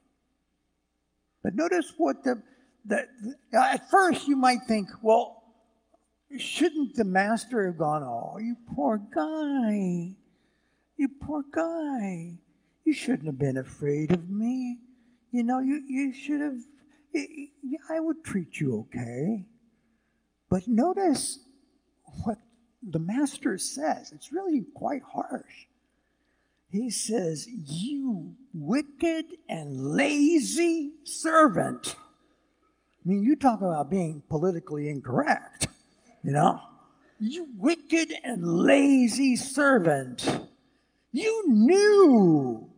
But 1.50 1.56
notice 1.56 1.94
what 1.98 2.24
the, 2.24 2.44
the, 2.86 3.08
the, 3.52 3.58
uh, 3.58 3.74
at 3.74 3.90
first 3.90 4.28
you 4.28 4.36
might 4.36 4.60
think, 4.68 4.88
well, 5.02 5.40
Shouldn't 6.38 6.96
the 6.96 7.06
master 7.06 7.66
have 7.66 7.80
gone, 7.80 8.04
Oh, 8.04 8.38
you 8.38 8.56
poor 8.76 9.00
guy, 9.00 10.16
you 10.96 11.08
poor 11.22 11.44
guy, 11.52 12.38
you 12.84 12.94
shouldn't 12.94 13.26
have 13.26 13.40
been 13.40 13.58
afraid 13.58 14.12
of 14.12 14.30
me. 14.30 14.78
You 15.32 15.44
know, 15.44 15.60
you, 15.60 15.82
you 15.88 16.14
should 16.14 16.40
have, 16.40 16.60
I 17.90 18.00
would 18.00 18.24
treat 18.24 18.60
you 18.60 18.88
okay. 18.88 19.48
But 20.50 20.68
notice 20.68 21.40
what 22.24 22.38
the 22.84 23.00
master 23.00 23.58
says. 23.58 24.12
It's 24.12 24.32
really 24.32 24.66
quite 24.76 25.02
harsh. 25.02 25.66
He 26.72 26.90
says, 26.90 27.48
You 27.48 28.36
wicked 28.54 29.26
and 29.48 29.96
lazy 29.96 30.92
servant. 31.04 31.96
I 31.98 33.10
mean, 33.10 33.24
you 33.24 33.36
talk 33.36 33.62
about 33.62 33.90
being 33.90 34.22
politically 34.30 34.90
incorrect. 34.90 35.68
You 36.24 36.32
know, 36.32 36.60
you 37.20 37.48
wicked 37.58 38.14
and 38.24 38.46
lazy 38.46 39.36
servant. 39.36 40.48
You 41.12 41.44
knew 41.48 42.70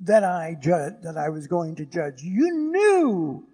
that 0.00 0.24
I 0.24 0.56
ju- 0.58 0.96
that 1.02 1.16
I 1.16 1.28
was 1.28 1.46
going 1.46 1.76
to 1.76 1.84
judge. 1.84 2.22
You 2.22 2.70
knew 2.72 3.46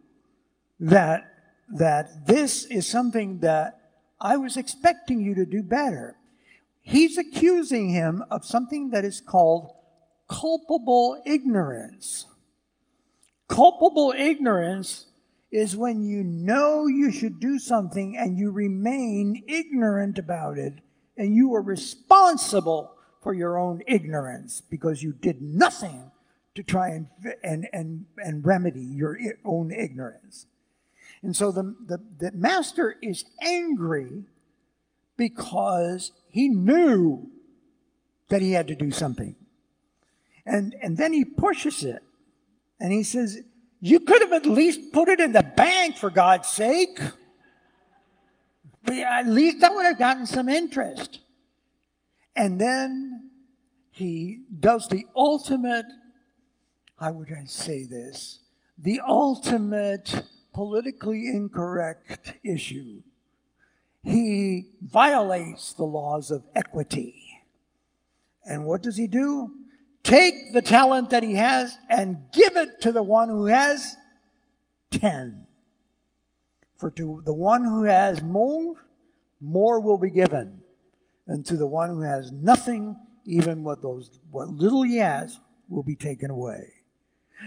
that 0.81 1.33
that 1.69 2.27
this 2.27 2.65
is 2.67 2.87
something 2.87 3.41
that 3.41 3.81
I 4.21 4.37
was 4.37 4.57
expecting 4.57 5.21
you 5.21 5.35
to 5.35 5.45
do 5.45 5.63
better. 5.63 6.16
He's 6.89 7.19
accusing 7.19 7.89
him 7.89 8.23
of 8.31 8.45
something 8.45 8.91
that 8.91 9.05
is 9.05 9.21
called 9.21 9.75
culpable 10.31 11.21
ignorance. 11.27 12.27
Culpable 13.49 14.15
ignorance 14.17 15.07
is 15.51 15.77
when 15.77 16.05
you 16.05 16.23
know 16.23 16.87
you 16.87 17.11
should 17.11 17.41
do 17.41 17.59
something 17.59 18.17
and 18.17 18.39
you 18.39 18.53
remain 18.53 19.43
ignorant 19.49 20.17
about 20.17 20.59
it, 20.59 20.75
and 21.17 21.35
you 21.35 21.53
are 21.57 21.61
responsible 21.61 22.93
for 23.21 23.35
your 23.35 23.59
own 23.59 23.83
ignorance 23.89 24.61
because 24.61 25.03
you 25.03 25.13
did 25.13 25.43
nothing 25.43 26.13
to 26.55 26.63
try 26.63 26.91
and, 26.91 27.09
and, 27.43 27.67
and, 27.73 28.07
and 28.19 28.47
remedy 28.47 28.85
your 28.85 29.19
own 29.45 29.73
ignorance. 29.73 30.47
And 31.21 31.35
so 31.35 31.51
the, 31.51 31.75
the, 31.85 31.99
the 32.21 32.31
master 32.31 32.95
is 33.03 33.25
angry 33.43 34.27
because 35.17 36.13
he 36.37 36.51
knew 36.51 37.31
that 38.29 38.43
he 38.43 38.53
had 38.53 38.69
to 38.69 38.75
do 38.75 38.91
something. 38.91 39.35
And, 40.45 40.77
and 40.83 40.95
then 40.95 41.15
he 41.15 41.25
pushes 41.25 41.83
it. 41.83 42.03
And 42.79 42.93
he 42.93 43.05
says, 43.05 43.39
you 43.81 44.01
could 44.01 44.21
have 44.21 44.35
at 44.35 44.45
least 44.45 44.93
put 44.93 45.09
it 45.09 45.19
in 45.19 45.33
the 45.33 45.43
bank 45.43 45.97
for 45.97 46.11
God's 46.11 46.49
sake. 46.49 47.01
But 48.85 48.99
at 48.99 49.27
least 49.27 49.65
I 49.65 49.71
would 49.71 49.87
have 49.87 49.99
gotten 49.99 50.27
some 50.27 50.51
interest. 50.51 51.21
And 52.37 52.61
then 52.61 53.31
he 53.91 54.43
does 54.61 54.89
the 54.89 55.07
ultimate, 55.17 55.87
how 57.01 57.13
would 57.13 57.33
I 57.33 57.47
say 57.47 57.85
this? 57.85 58.41
The 58.77 59.01
ultimate 59.01 60.23
politically 60.53 61.29
incorrect 61.29 62.35
issue. 62.45 63.01
He 64.07 64.71
violates 64.81 65.73
the 65.73 65.85
laws 65.85 66.31
of 66.31 66.45
equity. 66.55 67.15
And 68.45 68.65
what 68.65 68.83
does 68.83 68.97
he 68.97 69.07
do? 69.07 69.51
take 70.07 70.53
the 70.53 70.63
talent 70.63 71.11
that 71.11 71.25
he 71.25 71.35
has 71.35 71.77
and 71.91 72.19
give 72.33 72.57
it 72.57 72.81
to 72.81 72.93
the 72.93 73.03
one 73.03 73.29
who 73.29 73.47
has 73.47 73.97
10. 74.93 75.47
For 76.79 76.91
to 76.93 77.23
the 77.25 77.35
one 77.35 77.65
who 77.65 77.85
has 77.85 78.23
more, 78.23 78.75
more 79.41 79.81
will 79.81 79.99
be 79.99 80.11
given. 80.11 80.61
And 81.27 81.45
to 81.47 81.57
the 81.57 81.67
one 81.67 81.91
who 81.91 82.03
has 82.03 82.31
nothing, 82.31 82.97
even 83.25 83.65
what 83.65 83.83
those 83.83 84.21
what 84.31 84.49
little 84.49 84.83
he 84.83 84.99
has 84.99 85.41
will 85.69 85.83
be 85.83 85.97
taken 85.97 86.31
away. 86.31 86.73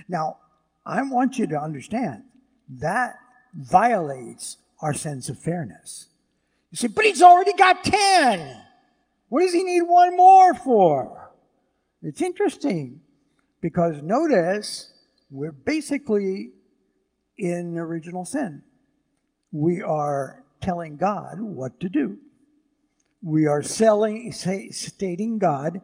Now, 0.09 0.37
I 0.85 1.01
want 1.03 1.37
you 1.37 1.47
to 1.47 1.57
understand 1.57 2.23
that 2.67 3.15
violates 3.55 4.57
our 4.81 4.93
sense 4.93 5.29
of 5.29 5.39
fairness. 5.39 6.08
You 6.71 6.77
say, 6.77 6.87
but 6.87 7.05
he's 7.05 7.21
already 7.21 7.53
got 7.53 7.83
10. 7.83 8.57
What 9.29 9.41
does 9.41 9.53
he 9.53 9.63
need 9.63 9.81
one 9.81 10.15
more 10.15 10.53
for? 10.53 11.31
It's 12.01 12.21
interesting 12.21 13.01
because 13.61 14.01
notice 14.01 14.91
we're 15.29 15.51
basically 15.51 16.51
in 17.37 17.77
original 17.77 18.25
sin. 18.25 18.63
We 19.51 19.81
are 19.81 20.43
telling 20.61 20.97
God 20.97 21.39
what 21.39 21.79
to 21.79 21.89
do. 21.89 22.17
We 23.21 23.47
are 23.47 23.63
selling, 23.63 24.31
say, 24.31 24.69
stating 24.69 25.39
God, 25.39 25.81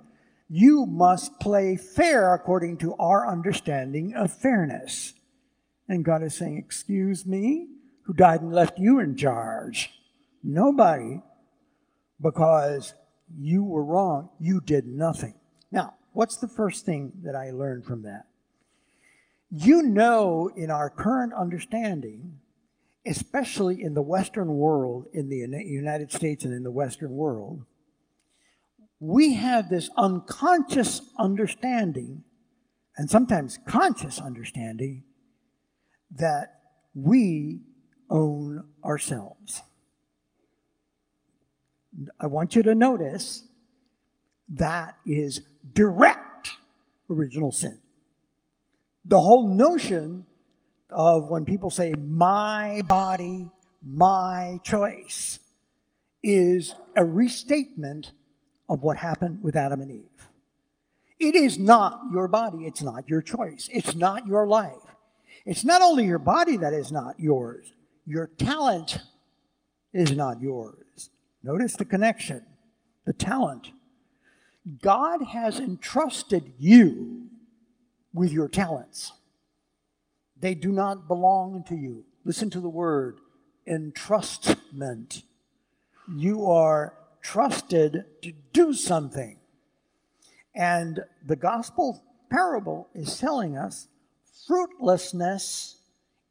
you 0.48 0.86
must 0.86 1.40
play 1.40 1.76
fair 1.76 2.34
according 2.34 2.78
to 2.78 2.94
our 2.96 3.28
understanding 3.28 4.14
of 4.14 4.32
fairness. 4.32 5.14
And 5.90 6.06
God 6.06 6.24
is 6.24 6.36
saying, 6.36 6.58
Excuse 6.58 7.26
me, 7.26 7.68
who 8.04 8.14
died 8.14 8.42
and 8.42 8.54
left 8.54 8.80
you 8.80 9.00
in 9.00 9.18
charge? 9.18 9.92
Nobody, 10.46 11.22
because 12.22 12.94
you 13.38 13.64
were 13.64 13.84
wrong. 13.84 14.30
You 14.40 14.62
did 14.62 14.86
nothing. 14.86 15.34
Now, 15.72 15.96
What's 16.16 16.38
the 16.38 16.48
first 16.48 16.86
thing 16.86 17.12
that 17.24 17.36
I 17.36 17.52
learned 17.52 17.84
from 17.84 18.04
that? 18.04 18.28
You 19.52 19.82
know, 19.82 20.50
in 20.56 20.72
our 20.72 20.90
current 20.90 21.34
understanding, 21.34 22.40
especially 23.06 23.84
in 23.84 23.96
the 23.96 24.02
Western 24.02 24.56
world, 24.56 25.08
in 25.12 25.28
the 25.28 25.46
United 25.66 26.14
States 26.14 26.46
and 26.46 26.54
in 26.54 26.64
the 26.64 26.72
Western 26.72 27.12
world, 27.12 27.66
we 29.02 29.34
have 29.34 29.70
this 29.70 29.90
unconscious 29.98 31.02
understanding, 31.20 32.24
and 32.96 33.10
sometimes 33.10 33.60
conscious 33.68 34.18
understanding, 34.18 35.04
that 36.12 36.62
we 36.94 37.60
own 38.10 38.64
ourselves. 38.86 39.64
I 42.20 42.28
want 42.28 42.56
you 42.56 42.64
to 42.64 42.76
notice 42.76 43.44
that 44.50 44.98
is 45.06 45.42
direct 45.74 46.52
original 47.10 47.52
sin. 47.52 47.80
The 49.06 49.20
whole 49.20 49.48
notion 49.48 50.26
of 50.90 51.30
when 51.30 51.46
people 51.46 51.70
say, 51.70 51.94
my 51.94 52.82
body, 52.88 53.50
my 53.84 54.60
choice, 54.64 55.40
is 56.24 56.76
a 56.96 57.06
restatement 57.06 58.12
of 58.68 58.82
what 58.82 58.98
happened 58.98 59.44
with 59.44 59.56
Adam 59.56 59.82
and 59.82 59.92
Eve. 59.92 60.28
It 61.20 61.36
is 61.36 61.58
not 61.58 62.02
your 62.12 62.28
body, 62.28 62.66
it's 62.66 62.82
not 62.82 63.08
your 63.08 63.22
choice, 63.22 63.70
it's 63.72 63.96
not 63.96 64.26
your 64.28 64.48
life. 64.48 64.74
It's 65.46 65.64
not 65.64 65.82
only 65.82 66.06
your 66.06 66.20
body 66.20 66.58
that 66.58 66.74
is 66.74 66.92
not 66.92 67.20
yours, 67.20 67.72
your 68.06 68.28
talent 68.28 69.00
is 69.94 70.12
not 70.12 70.42
yours. 70.42 70.85
Notice 71.46 71.76
the 71.76 71.86
connection, 71.86 72.44
the 73.06 73.14
talent. 73.14 73.72
God 74.82 75.22
has 75.22 75.60
entrusted 75.60 76.54
you 76.58 77.28
with 78.16 78.32
your 78.32 78.48
talents. 78.48 79.12
They 80.40 80.56
do 80.56 80.72
not 80.72 81.08
belong 81.08 81.64
to 81.68 81.76
you. 81.76 82.04
Listen 82.24 82.50
to 82.50 82.60
the 82.60 82.68
word 82.68 83.20
entrustment. 83.70 85.22
You 86.12 86.50
are 86.50 86.96
trusted 87.22 88.06
to 88.24 88.32
do 88.52 88.74
something. 88.74 89.38
And 90.56 91.02
the 91.24 91.36
gospel 91.36 92.04
parable 92.32 92.88
is 92.96 93.20
telling 93.20 93.56
us 93.56 93.88
fruitlessness 94.48 95.76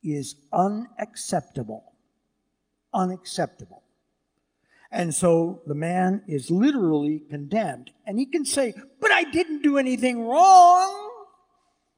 is 0.03 0.35
unacceptable. 0.53 1.93
Unacceptable. 2.93 3.84
And 4.95 5.13
so 5.13 5.61
the 5.67 5.75
man 5.75 6.23
is 6.29 6.53
literally 6.53 7.21
condemned. 7.29 7.91
And 8.07 8.17
he 8.17 8.27
can 8.27 8.45
say, 8.45 8.75
But 9.01 9.11
I 9.11 9.25
didn't 9.25 9.63
do 9.63 9.77
anything 9.77 10.25
wrong. 10.25 11.11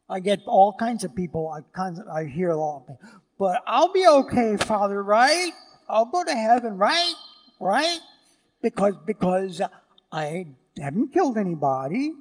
I 0.09 0.21
get 0.21 0.41
all 0.47 0.73
kinds 0.73 1.05
of 1.05 1.15
people, 1.15 1.49
I, 1.51 1.61
kinds 1.77 1.99
of, 1.99 2.09
I 2.09 2.25
hear 2.25 2.51
a 2.51 2.57
lot 2.57 2.79
of 2.81 2.87
things, 2.87 2.99
But 3.39 3.63
I'll 3.67 3.93
be 3.93 4.07
okay, 4.07 4.57
Father, 4.57 5.03
right? 5.03 5.53
I'll 5.91 6.07
go 6.07 6.25
to 6.25 6.35
heaven, 6.35 6.79
right? 6.79 7.15
Right? 7.61 8.01
Because, 8.63 8.95
because 9.05 9.61
I 10.11 10.47
haven't 10.81 11.13
killed 11.13 11.37
anybody. 11.37 12.15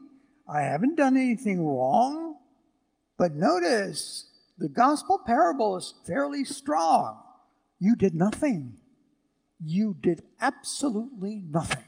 I 0.47 0.61
haven't 0.61 0.97
done 0.97 1.15
anything 1.15 1.65
wrong. 1.65 2.35
But 3.17 3.33
notice, 3.33 4.25
the 4.57 4.67
gospel 4.67 5.21
parable 5.25 5.77
is 5.77 5.93
fairly 6.05 6.43
strong. 6.43 7.17
You 7.79 7.95
did 7.95 8.13
nothing 8.13 8.77
you 9.63 9.95
did 10.01 10.23
absolutely 10.41 11.41
nothing. 11.49 11.83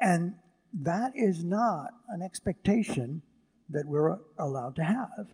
And 0.00 0.34
that 0.72 1.12
is 1.14 1.44
not 1.44 1.90
an 2.08 2.22
expectation 2.22 3.22
that 3.70 3.86
we're 3.86 4.18
allowed 4.38 4.76
to 4.76 4.84
have. 4.84 5.28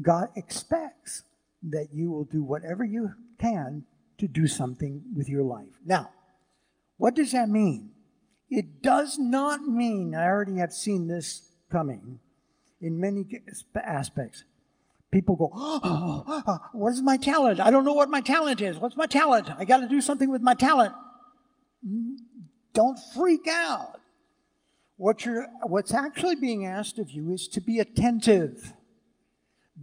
God 0.00 0.28
expects 0.36 1.22
that 1.62 1.88
you 1.92 2.10
will 2.10 2.24
do 2.24 2.42
whatever 2.42 2.84
you 2.84 3.12
can 3.38 3.84
to 4.18 4.28
do 4.28 4.46
something 4.46 5.02
with 5.14 5.28
your 5.28 5.42
life. 5.42 5.72
Now, 5.84 6.10
what 6.96 7.14
does 7.14 7.32
that 7.32 7.48
mean? 7.48 7.90
It 8.50 8.82
does 8.82 9.18
not 9.18 9.62
mean, 9.62 10.14
I 10.14 10.26
already 10.26 10.56
have 10.58 10.72
seen 10.72 11.06
this 11.06 11.50
coming 11.70 12.18
in 12.80 13.00
many 13.00 13.24
aspects 13.74 14.44
people 15.12 15.36
go, 15.36 15.50
oh, 15.54 16.42
uh, 16.46 16.58
what 16.72 16.92
is 16.92 17.02
my 17.02 17.16
talent? 17.16 17.60
I 17.60 17.70
don't 17.70 17.84
know 17.84 17.92
what 17.92 18.08
my 18.08 18.22
talent 18.22 18.60
is. 18.60 18.78
What's 18.78 18.96
my 18.96 19.06
talent? 19.06 19.48
I 19.56 19.64
got 19.64 19.78
to 19.78 19.88
do 19.88 20.00
something 20.00 20.30
with 20.30 20.40
my 20.42 20.54
talent. 20.54 20.94
Mm-hmm. 21.86 22.14
Don't 22.72 22.98
freak 23.14 23.46
out. 23.46 24.00
What 24.96 25.24
you're, 25.24 25.46
what's 25.62 25.92
actually 25.92 26.36
being 26.36 26.64
asked 26.64 26.98
of 26.98 27.10
you 27.10 27.30
is 27.30 27.46
to 27.48 27.60
be 27.60 27.78
attentive. 27.78 28.72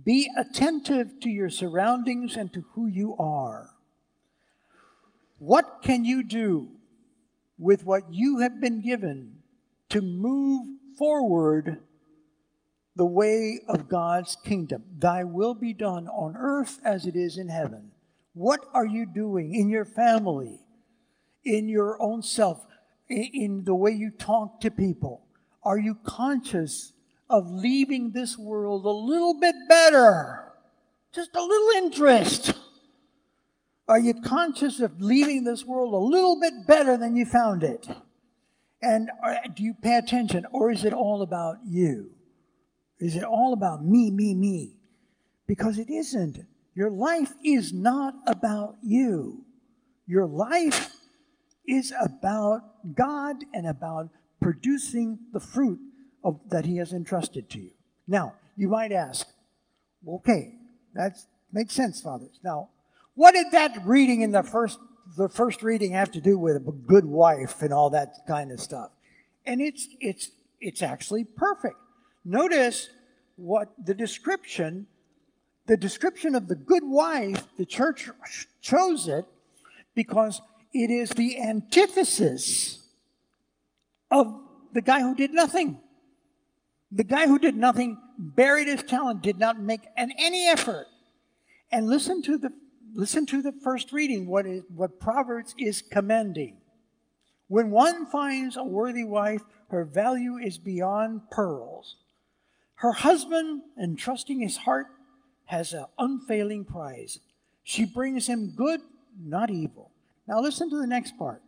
Be 0.04 0.30
attentive 0.36 1.20
to 1.22 1.30
your 1.30 1.50
surroundings 1.50 2.36
and 2.36 2.52
to 2.54 2.65
who 2.74 2.88
you 2.88 3.15
are. 3.18 3.70
What 5.38 5.82
can 5.84 6.06
you 6.06 6.24
do 6.24 6.70
with 7.58 7.86
what 7.86 8.04
you 8.12 8.39
have 8.39 8.60
been 8.60 8.82
given 8.82 9.39
to 9.89 10.02
move 10.02 10.65
forward 10.98 11.80
the 12.99 13.05
way 13.05 13.62
of 13.69 13.88
God's 13.88 14.35
kingdom. 14.43 14.83
Thy 14.97 15.23
will 15.23 15.53
be 15.53 15.73
done 15.73 16.09
on 16.09 16.35
earth 16.35 16.79
as 16.83 17.05
it 17.05 17.15
is 17.15 17.38
in 17.38 17.47
heaven. 17.47 17.91
What 18.33 18.59
are 18.73 18.85
you 18.85 19.05
doing 19.05 19.55
in 19.55 19.69
your 19.69 19.85
family, 19.85 20.59
in 21.45 21.69
your 21.69 21.99
own 22.01 22.21
self, 22.21 22.67
in 23.07 23.63
the 23.63 23.73
way 23.73 23.91
you 23.91 24.12
talk 24.12 24.59
to 24.59 24.69
people? 24.69 25.25
Are 25.63 25.79
you 25.79 25.95
conscious 26.03 26.91
of 27.29 27.49
leaving 27.49 28.12
this 28.12 28.38
world 28.38 28.83
a 28.83 28.89
little 28.89 29.39
bit 29.39 29.55
better? 29.69 30.51
Just 31.13 31.33
a 31.38 31.41
little 31.41 31.85
interest. 31.85 32.53
Are 33.88 33.99
you 33.99 34.13
conscious 34.21 34.81
of 34.81 34.99
leaving 34.99 35.45
this 35.45 35.63
world 35.63 35.93
a 35.93 35.97
little 35.97 36.38
bit 36.38 36.67
better 36.67 36.97
than 36.97 37.15
you 37.15 37.25
found 37.25 37.63
it? 37.63 37.88
And 38.81 39.09
uh, 39.25 39.35
do 39.55 39.63
you 39.63 39.73
pay 39.73 39.97
attention, 39.97 40.45
or 40.51 40.69
is 40.69 40.83
it 40.83 40.91
all 40.91 41.21
about 41.21 41.59
you? 41.65 42.12
Is 42.99 43.15
it 43.15 43.23
all 43.23 43.53
about 43.53 43.83
me, 43.83 44.12
me, 44.12 44.33
me? 44.33 44.75
Because 45.47 45.77
it 45.77 45.89
isn't. 45.89 46.45
Your 46.75 46.89
life 46.89 47.33
is 47.43 47.73
not 47.73 48.15
about 48.27 48.77
you. 48.83 49.45
Your 50.05 50.25
life 50.25 50.91
is 51.67 51.93
about 52.01 52.62
God 52.95 53.38
and 53.53 53.67
about 53.67 54.09
producing 54.41 55.19
the 55.33 55.39
fruit 55.39 55.79
of, 56.23 56.39
that 56.49 56.65
He 56.65 56.77
has 56.77 56.93
entrusted 56.93 57.49
to 57.51 57.59
you. 57.59 57.71
Now, 58.07 58.33
you 58.57 58.67
might 58.67 58.91
ask, 58.91 59.27
okay, 60.07 60.55
that 60.93 61.17
makes 61.51 61.73
sense, 61.73 62.01
fathers. 62.01 62.39
Now, 62.43 62.69
what 63.15 63.33
did 63.33 63.51
that 63.51 63.85
reading 63.85 64.21
in 64.21 64.31
the 64.31 64.43
first 64.43 64.79
the 65.17 65.27
first 65.27 65.63
reading 65.63 65.93
have 65.93 66.12
to 66.12 66.21
do 66.21 66.38
with 66.38 66.55
a 66.55 66.59
good 66.59 67.03
wife 67.03 67.63
and 67.63 67.73
all 67.73 67.89
that 67.89 68.13
kind 68.27 68.51
of 68.51 68.59
stuff? 68.59 68.91
And 69.45 69.62
it's 69.62 69.88
it's 69.99 70.31
it's 70.59 70.81
actually 70.81 71.23
perfect. 71.23 71.75
Notice 72.30 72.92
what 73.38 73.74
the 73.84 73.96
description, 73.96 74.86
the 75.65 75.76
description 75.76 76.36
of 76.36 76.48
the 76.48 76.54
good 76.54 76.84
wife, 76.86 77.48
the 77.58 77.65
church 77.65 78.08
chose 78.62 79.08
it 79.08 79.26
because 79.96 80.39
it 80.72 80.92
is 80.92 81.10
the 81.10 81.42
antithesis 81.42 82.86
of 84.12 84.42
the 84.74 84.82
guy 84.84 85.00
who 85.00 85.15
did 85.15 85.34
nothing. 85.34 85.80
The 86.92 87.04
guy 87.04 87.26
who 87.26 87.39
did 87.39 87.56
nothing 87.56 87.98
buried 88.20 88.68
his 88.68 88.84
talent, 88.84 89.24
did 89.24 89.39
not 89.39 89.60
make 89.60 89.82
an, 89.98 90.12
any 90.20 90.48
effort. 90.48 90.86
And 91.72 91.88
listen 91.88 92.22
to 92.22 92.38
the 92.38 92.54
listen 92.94 93.26
to 93.26 93.42
the 93.42 93.54
first 93.63 93.92
reading, 93.92 94.28
what 94.28 94.46
is 94.46 94.62
what 94.76 95.00
Proverbs 95.00 95.56
is 95.58 95.82
commending. 95.82 96.58
When 97.48 97.72
one 97.72 98.06
finds 98.06 98.56
a 98.56 98.63
worthy 98.63 99.04
wife, 99.04 99.42
her 99.70 99.84
value 99.84 100.38
is 100.38 100.60
beyond 100.60 101.22
pearls. 101.32 101.96
Her 102.80 102.94
husband, 102.94 103.63
entrusting 103.78 104.39
his 104.39 104.56
heart, 104.56 104.88
has 105.46 105.74
an 105.74 105.86
unfailing 105.98 106.63
prize. 106.63 107.20
She 107.62 107.84
brings 107.84 108.26
him 108.26 108.54
good, 108.56 108.80
not 109.22 109.50
evil. 109.50 109.92
Now 110.26 110.39
listen 110.39 110.70
to 110.70 110.78
the 110.78 110.88
next 110.88 111.18
part. 111.18 111.42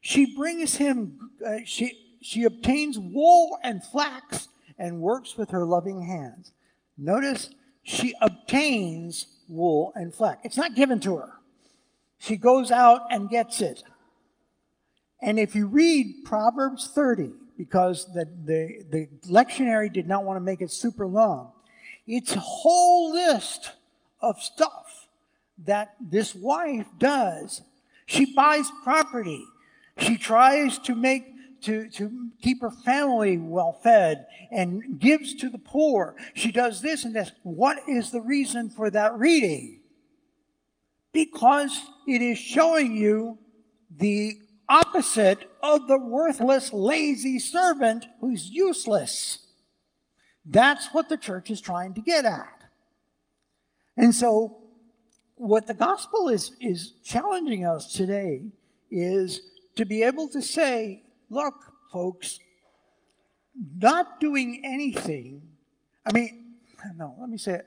She 0.00 0.36
brings 0.36 0.76
him, 0.76 1.30
uh, 1.44 1.58
she, 1.64 1.98
she 2.22 2.44
obtains 2.44 3.00
wool 3.00 3.58
and 3.64 3.82
flax 3.82 4.46
and 4.78 5.00
works 5.00 5.36
with 5.36 5.50
her 5.50 5.64
loving 5.64 6.02
hands. 6.02 6.52
Notice 6.96 7.50
she 7.82 8.14
obtains 8.20 9.26
wool 9.48 9.92
and 9.96 10.14
flax. 10.14 10.40
It's 10.44 10.56
not 10.56 10.76
given 10.76 11.00
to 11.00 11.16
her. 11.16 11.32
She 12.18 12.36
goes 12.36 12.70
out 12.70 13.02
and 13.10 13.28
gets 13.28 13.60
it. 13.60 13.82
And 15.20 15.36
if 15.36 15.56
you 15.56 15.66
read 15.66 16.24
Proverbs 16.24 16.92
30, 16.94 17.32
because 17.60 18.10
the, 18.14 18.24
the, 18.46 18.82
the 18.90 19.06
lectionary 19.30 19.92
did 19.92 20.08
not 20.08 20.24
want 20.24 20.38
to 20.38 20.40
make 20.40 20.62
it 20.62 20.70
super 20.70 21.06
long. 21.06 21.52
It's 22.06 22.34
a 22.34 22.40
whole 22.40 23.12
list 23.12 23.72
of 24.22 24.40
stuff 24.40 25.08
that 25.66 25.94
this 26.00 26.34
wife 26.34 26.86
does. 26.96 27.60
She 28.06 28.34
buys 28.34 28.72
property. 28.82 29.44
She 29.98 30.16
tries 30.16 30.78
to 30.78 30.94
make 30.94 31.26
to, 31.64 31.90
to 31.90 32.30
keep 32.40 32.62
her 32.62 32.70
family 32.70 33.36
well 33.36 33.78
fed 33.82 34.24
and 34.50 34.98
gives 34.98 35.34
to 35.34 35.50
the 35.50 35.58
poor. 35.58 36.16
She 36.32 36.50
does 36.50 36.80
this 36.80 37.04
and 37.04 37.14
this. 37.14 37.30
What 37.42 37.86
is 37.86 38.10
the 38.10 38.22
reason 38.22 38.70
for 38.70 38.88
that 38.88 39.18
reading? 39.18 39.80
Because 41.12 41.78
it 42.08 42.22
is 42.22 42.38
showing 42.38 42.96
you 42.96 43.36
the 43.94 44.38
opposite 44.70 45.50
of 45.62 45.88
the 45.88 45.98
worthless, 45.98 46.72
lazy 46.72 47.38
servant 47.38 48.06
who's 48.20 48.48
useless. 48.48 49.40
That's 50.46 50.86
what 50.94 51.08
the 51.08 51.16
church 51.16 51.50
is 51.50 51.60
trying 51.60 51.92
to 51.94 52.00
get 52.00 52.24
at. 52.24 52.62
And 53.96 54.14
so, 54.14 54.56
what 55.34 55.66
the 55.66 55.74
gospel 55.74 56.28
is, 56.28 56.52
is 56.60 56.92
challenging 57.04 57.66
us 57.66 57.92
today 57.92 58.42
is 58.90 59.40
to 59.76 59.84
be 59.84 60.02
able 60.02 60.28
to 60.28 60.40
say, 60.40 61.02
look, 61.28 61.54
folks, 61.92 62.38
not 63.76 64.20
doing 64.20 64.62
anything, 64.64 65.42
I 66.06 66.12
mean, 66.12 66.54
no, 66.96 67.14
let 67.18 67.28
me 67.28 67.38
say 67.38 67.54
it. 67.54 67.66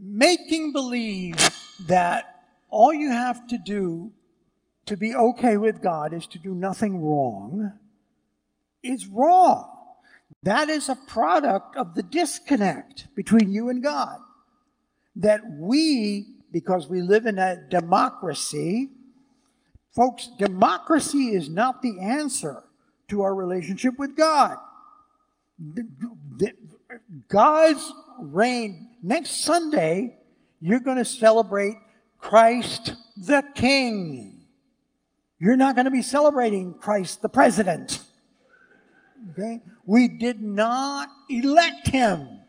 Making 0.00 0.72
believe 0.72 1.36
that 1.86 2.42
all 2.68 2.92
you 2.92 3.10
have 3.10 3.46
to 3.48 3.58
do 3.58 4.12
to 4.88 4.96
be 4.96 5.14
okay 5.14 5.56
with 5.56 5.82
God 5.82 6.12
is 6.12 6.26
to 6.28 6.38
do 6.38 6.54
nothing 6.54 7.00
wrong 7.02 7.72
is 8.82 9.06
wrong. 9.06 9.70
That 10.42 10.68
is 10.68 10.88
a 10.88 10.96
product 10.96 11.76
of 11.76 11.94
the 11.94 12.02
disconnect 12.02 13.08
between 13.14 13.50
you 13.50 13.68
and 13.68 13.82
God. 13.82 14.18
That 15.16 15.40
we, 15.58 16.26
because 16.52 16.88
we 16.88 17.02
live 17.02 17.26
in 17.26 17.38
a 17.38 17.56
democracy, 17.68 18.90
folks, 19.94 20.28
democracy 20.38 21.34
is 21.34 21.48
not 21.48 21.82
the 21.82 21.98
answer 22.00 22.62
to 23.08 23.22
our 23.22 23.34
relationship 23.34 23.98
with 23.98 24.16
God. 24.16 24.56
God's 27.28 27.92
reign, 28.20 28.90
next 29.02 29.42
Sunday, 29.42 30.16
you're 30.60 30.80
going 30.80 30.98
to 30.98 31.04
celebrate 31.04 31.74
Christ 32.18 32.94
the 33.16 33.42
King. 33.54 34.37
You're 35.40 35.56
not 35.56 35.74
going 35.74 35.84
to 35.84 35.90
be 35.90 36.02
celebrating 36.02 36.74
Christ 36.74 37.22
the 37.22 37.28
President. 37.28 38.00
Okay? 39.30 39.60
We 39.86 40.08
did 40.08 40.42
not 40.42 41.08
elect 41.28 41.88
him. 41.88 42.40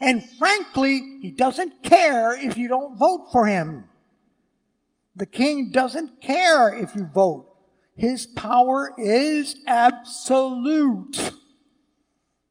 And 0.00 0.28
frankly, 0.38 1.18
he 1.22 1.30
doesn't 1.30 1.82
care 1.82 2.36
if 2.36 2.58
you 2.58 2.68
don't 2.68 2.96
vote 2.96 3.28
for 3.30 3.46
him. 3.46 3.84
The 5.16 5.26
king 5.26 5.70
doesn't 5.70 6.20
care 6.20 6.74
if 6.74 6.96
you 6.96 7.06
vote. 7.06 7.46
His 7.96 8.26
power 8.26 8.92
is 8.98 9.56
absolute. 9.68 11.30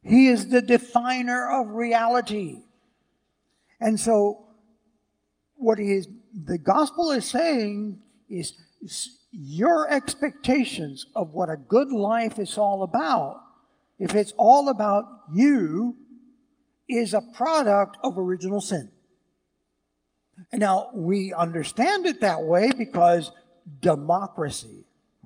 He 0.02 0.28
is 0.28 0.48
the 0.48 0.62
definer 0.62 1.50
of 1.50 1.68
reality. 1.68 2.62
And 3.80 4.00
so, 4.00 4.46
what 5.56 5.78
is 5.78 6.08
the 6.32 6.56
gospel 6.56 7.10
is 7.10 7.26
saying 7.26 8.00
is 8.30 8.54
your 9.36 9.90
expectations 9.90 11.06
of 11.16 11.32
what 11.32 11.50
a 11.50 11.56
good 11.56 11.90
life 11.90 12.38
is 12.38 12.56
all 12.56 12.84
about, 12.84 13.40
if 13.98 14.14
it's 14.14 14.32
all 14.36 14.68
about 14.68 15.04
you, 15.32 15.96
is 16.88 17.14
a 17.14 17.22
product 17.34 17.96
of 18.04 18.16
original 18.16 18.60
sin. 18.60 18.90
And 20.52 20.60
now 20.60 20.90
we 20.94 21.32
understand 21.32 22.06
it 22.06 22.20
that 22.20 22.42
way 22.42 22.70
because 22.76 23.32
democracy, 23.80 24.84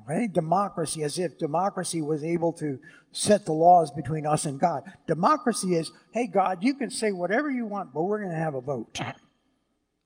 right? 0.09 0.33
Democracy, 0.33 1.03
as 1.03 1.19
if 1.19 1.39
democracy 1.39 2.01
was 2.01 2.25
able 2.25 2.53
to 2.55 2.79
set 3.13 3.45
the 3.45 3.53
laws 3.53 3.91
between 3.91 4.27
us 4.27 4.47
and 4.47 4.59
God. 4.59 4.85
Democracy 5.07 5.75
is, 5.75 5.91
hey, 6.13 6.27
God, 6.27 6.63
you 6.63 6.75
can 6.75 6.91
say 6.91 7.13
whatever 7.13 7.51
you 7.51 7.67
want, 7.67 7.93
but 7.93 8.03
we're 8.03 8.21
going 8.21 8.33
to 8.33 8.39
have 8.39 8.55
a 8.55 8.61
vote. 8.61 8.99
Uh-huh. 9.01 9.13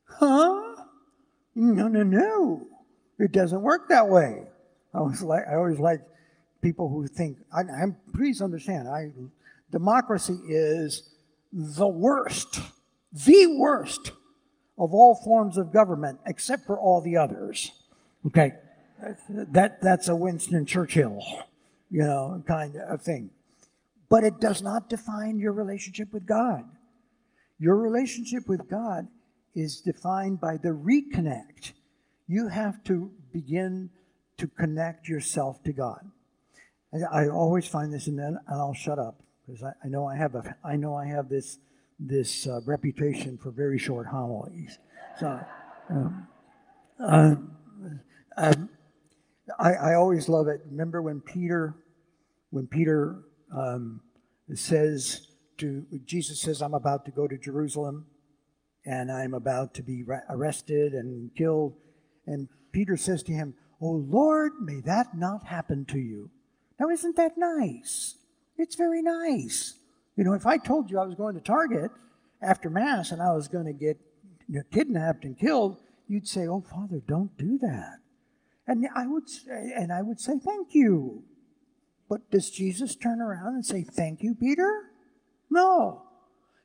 Huh? 0.04 0.84
No, 1.54 1.88
no, 1.88 2.02
no. 2.02 2.66
It 3.22 3.30
doesn't 3.30 3.62
work 3.62 3.88
that 3.88 4.08
way. 4.08 4.42
I 4.92 5.00
was 5.00 5.22
like, 5.22 5.44
I 5.48 5.54
always 5.54 5.78
like 5.78 6.00
people 6.60 6.88
who 6.88 7.06
think. 7.06 7.38
I, 7.56 7.60
am 7.60 7.96
please 8.12 8.42
understand. 8.42 8.88
I 8.88 9.12
democracy 9.70 10.40
is 10.48 11.08
the 11.52 11.86
worst, 11.86 12.58
the 13.12 13.46
worst 13.46 14.10
of 14.76 14.92
all 14.92 15.14
forms 15.22 15.56
of 15.56 15.72
government, 15.72 16.18
except 16.26 16.66
for 16.66 16.76
all 16.76 17.00
the 17.00 17.16
others. 17.16 17.70
Okay, 18.26 18.54
that 19.28 19.80
that's 19.80 20.08
a 20.08 20.16
Winston 20.16 20.66
Churchill, 20.66 21.22
you 21.92 22.02
know, 22.02 22.42
kind 22.44 22.74
of 22.76 23.02
thing. 23.02 23.30
But 24.08 24.24
it 24.24 24.40
does 24.40 24.62
not 24.62 24.90
define 24.90 25.38
your 25.38 25.52
relationship 25.52 26.12
with 26.12 26.26
God. 26.26 26.64
Your 27.60 27.76
relationship 27.76 28.48
with 28.48 28.68
God 28.68 29.06
is 29.54 29.80
defined 29.80 30.40
by 30.40 30.56
the 30.56 30.70
reconnect. 30.70 31.74
You 32.26 32.48
have 32.48 32.82
to 32.84 33.10
begin 33.32 33.90
to 34.38 34.46
connect 34.46 35.08
yourself 35.08 35.62
to 35.64 35.72
God. 35.72 36.10
And 36.92 37.04
I 37.12 37.28
always 37.28 37.66
find 37.66 37.92
this, 37.92 38.06
and 38.06 38.18
then 38.18 38.38
and 38.46 38.60
I'll 38.60 38.74
shut 38.74 38.98
up 38.98 39.22
because 39.46 39.62
I, 39.62 39.72
I, 39.84 39.88
know 39.88 40.06
I 40.06 40.16
have 40.16 40.34
a 40.34 40.56
I 40.64 40.76
know 40.76 40.94
I 40.94 41.06
have 41.06 41.28
this 41.28 41.58
this 41.98 42.46
uh, 42.46 42.60
reputation 42.66 43.38
for 43.38 43.50
very 43.50 43.78
short 43.78 44.06
homilies. 44.06 44.78
So, 45.18 45.40
um, 45.88 46.28
uh, 47.00 47.34
um, 48.36 48.68
I, 49.58 49.72
I 49.74 49.94
always 49.94 50.28
love 50.28 50.48
it. 50.48 50.60
Remember 50.70 51.00
when 51.00 51.20
Peter 51.20 51.74
when 52.50 52.66
Peter 52.66 53.22
um, 53.56 54.00
says 54.54 55.28
to 55.58 55.86
Jesus 56.04 56.40
says, 56.40 56.60
"I'm 56.60 56.74
about 56.74 57.04
to 57.06 57.10
go 57.10 57.26
to 57.26 57.38
Jerusalem." 57.38 58.06
and 58.84 59.12
I'm 59.12 59.34
about 59.34 59.74
to 59.74 59.82
be 59.82 60.04
arrested 60.28 60.92
and 60.92 61.34
killed. 61.36 61.74
And 62.26 62.48
Peter 62.72 62.96
says 62.96 63.22
to 63.24 63.32
him, 63.32 63.54
Oh 63.80 64.04
Lord, 64.08 64.52
may 64.60 64.80
that 64.82 65.16
not 65.16 65.46
happen 65.46 65.84
to 65.86 65.98
you. 65.98 66.30
Now, 66.78 66.88
isn't 66.88 67.16
that 67.16 67.36
nice? 67.36 68.16
It's 68.56 68.76
very 68.76 69.02
nice. 69.02 69.74
You 70.16 70.24
know, 70.24 70.34
if 70.34 70.46
I 70.46 70.58
told 70.58 70.90
you 70.90 70.98
I 70.98 71.06
was 71.06 71.14
going 71.14 71.34
to 71.34 71.40
Target 71.40 71.90
after 72.40 72.70
Mass 72.70 73.12
and 73.12 73.22
I 73.22 73.32
was 73.32 73.48
going 73.48 73.66
to 73.66 73.72
get 73.72 73.98
you 74.48 74.56
know, 74.56 74.62
kidnapped 74.72 75.24
and 75.24 75.38
killed, 75.38 75.78
you'd 76.08 76.28
say, 76.28 76.46
Oh, 76.46 76.60
Father, 76.60 77.02
don't 77.06 77.36
do 77.36 77.58
that. 77.58 77.98
And 78.66 78.86
I 78.94 79.06
would 79.06 79.28
say, 79.28 79.72
and 79.76 79.92
I 79.92 80.02
would 80.02 80.20
say, 80.20 80.38
Thank 80.38 80.74
you. 80.74 81.24
But 82.08 82.30
does 82.30 82.50
Jesus 82.50 82.94
turn 82.94 83.20
around 83.20 83.54
and 83.54 83.66
say, 83.66 83.82
Thank 83.82 84.22
you, 84.22 84.34
Peter? 84.34 84.90
No. 85.50 86.02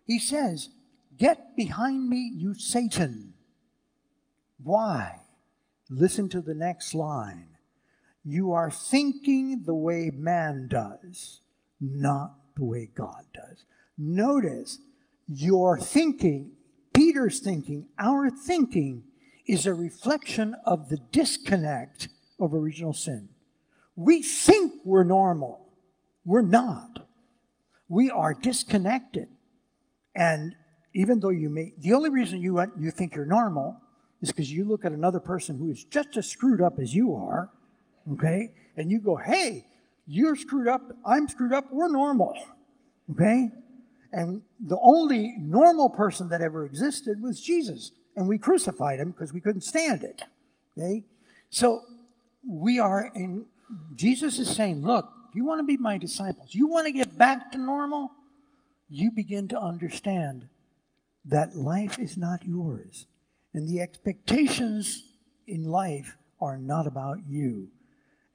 He 0.05 0.19
says, 0.19 0.69
Get 1.17 1.55
behind 1.55 2.09
me, 2.09 2.31
you 2.35 2.53
Satan. 2.53 3.33
Why? 4.61 5.21
Listen 5.89 6.29
to 6.29 6.41
the 6.41 6.53
next 6.53 6.93
line. 6.93 7.49
You 8.23 8.51
are 8.51 8.69
thinking 8.69 9.63
the 9.65 9.73
way 9.73 10.11
man 10.13 10.67
does, 10.69 11.41
not 11.79 12.33
the 12.55 12.65
way 12.65 12.89
God 12.93 13.23
does. 13.33 13.63
Notice 13.97 14.79
your 15.27 15.79
thinking, 15.79 16.51
Peter's 16.93 17.39
thinking, 17.39 17.87
our 17.97 18.29
thinking 18.29 19.03
is 19.47 19.65
a 19.65 19.73
reflection 19.73 20.55
of 20.65 20.89
the 20.89 20.97
disconnect 21.11 22.09
of 22.39 22.53
original 22.53 22.93
sin. 22.93 23.29
We 23.95 24.21
think 24.21 24.73
we're 24.83 25.03
normal. 25.03 25.69
We're 26.25 26.41
not. 26.41 27.07
We 27.87 28.11
are 28.11 28.33
disconnected. 28.33 29.29
And 30.13 30.55
even 30.93 31.21
though 31.21 31.29
you 31.29 31.49
may, 31.49 31.73
the 31.77 31.93
only 31.93 32.09
reason 32.09 32.41
you, 32.41 32.61
you 32.77 32.91
think 32.91 33.15
you're 33.15 33.25
normal 33.25 33.81
is 34.21 34.31
because 34.31 34.51
you 34.51 34.65
look 34.65 34.85
at 34.85 34.91
another 34.91 35.19
person 35.19 35.57
who 35.57 35.69
is 35.69 35.83
just 35.83 36.17
as 36.17 36.27
screwed 36.27 36.61
up 36.61 36.79
as 36.79 36.93
you 36.93 37.15
are, 37.15 37.49
okay? 38.13 38.51
And 38.75 38.89
you 38.91 38.99
go, 38.99 39.15
hey, 39.15 39.65
you're 40.07 40.35
screwed 40.35 40.67
up, 40.67 40.81
I'm 41.05 41.27
screwed 41.27 41.53
up, 41.53 41.65
we're 41.71 41.91
normal, 41.91 42.37
okay? 43.11 43.51
And 44.11 44.41
the 44.59 44.79
only 44.81 45.35
normal 45.37 45.89
person 45.89 46.29
that 46.29 46.41
ever 46.41 46.65
existed 46.65 47.21
was 47.21 47.41
Jesus. 47.41 47.91
And 48.15 48.27
we 48.27 48.37
crucified 48.37 48.99
him 48.99 49.11
because 49.11 49.33
we 49.33 49.41
couldn't 49.41 49.61
stand 49.61 50.03
it, 50.03 50.23
okay? 50.77 51.03
So 51.49 51.81
we 52.47 52.79
are 52.79 53.11
in, 53.13 53.45
Jesus 53.95 54.39
is 54.39 54.49
saying, 54.49 54.83
look, 54.83 55.11
you 55.33 55.45
want 55.45 55.59
to 55.59 55.63
be 55.63 55.77
my 55.77 55.97
disciples, 55.97 56.55
you 56.55 56.67
want 56.67 56.87
to 56.87 56.91
get 56.91 57.17
back 57.17 57.51
to 57.51 57.57
normal, 57.57 58.11
you 58.89 59.11
begin 59.11 59.47
to 59.49 59.59
understand 59.59 60.47
that 61.25 61.55
life 61.55 61.99
is 61.99 62.17
not 62.17 62.45
yours. 62.45 63.05
And 63.57 63.67
the 63.67 63.81
expectations 63.81 65.01
in 65.47 65.63
life 65.63 66.15
are 66.39 66.59
not 66.59 66.85
about 66.85 67.17
you. 67.27 67.69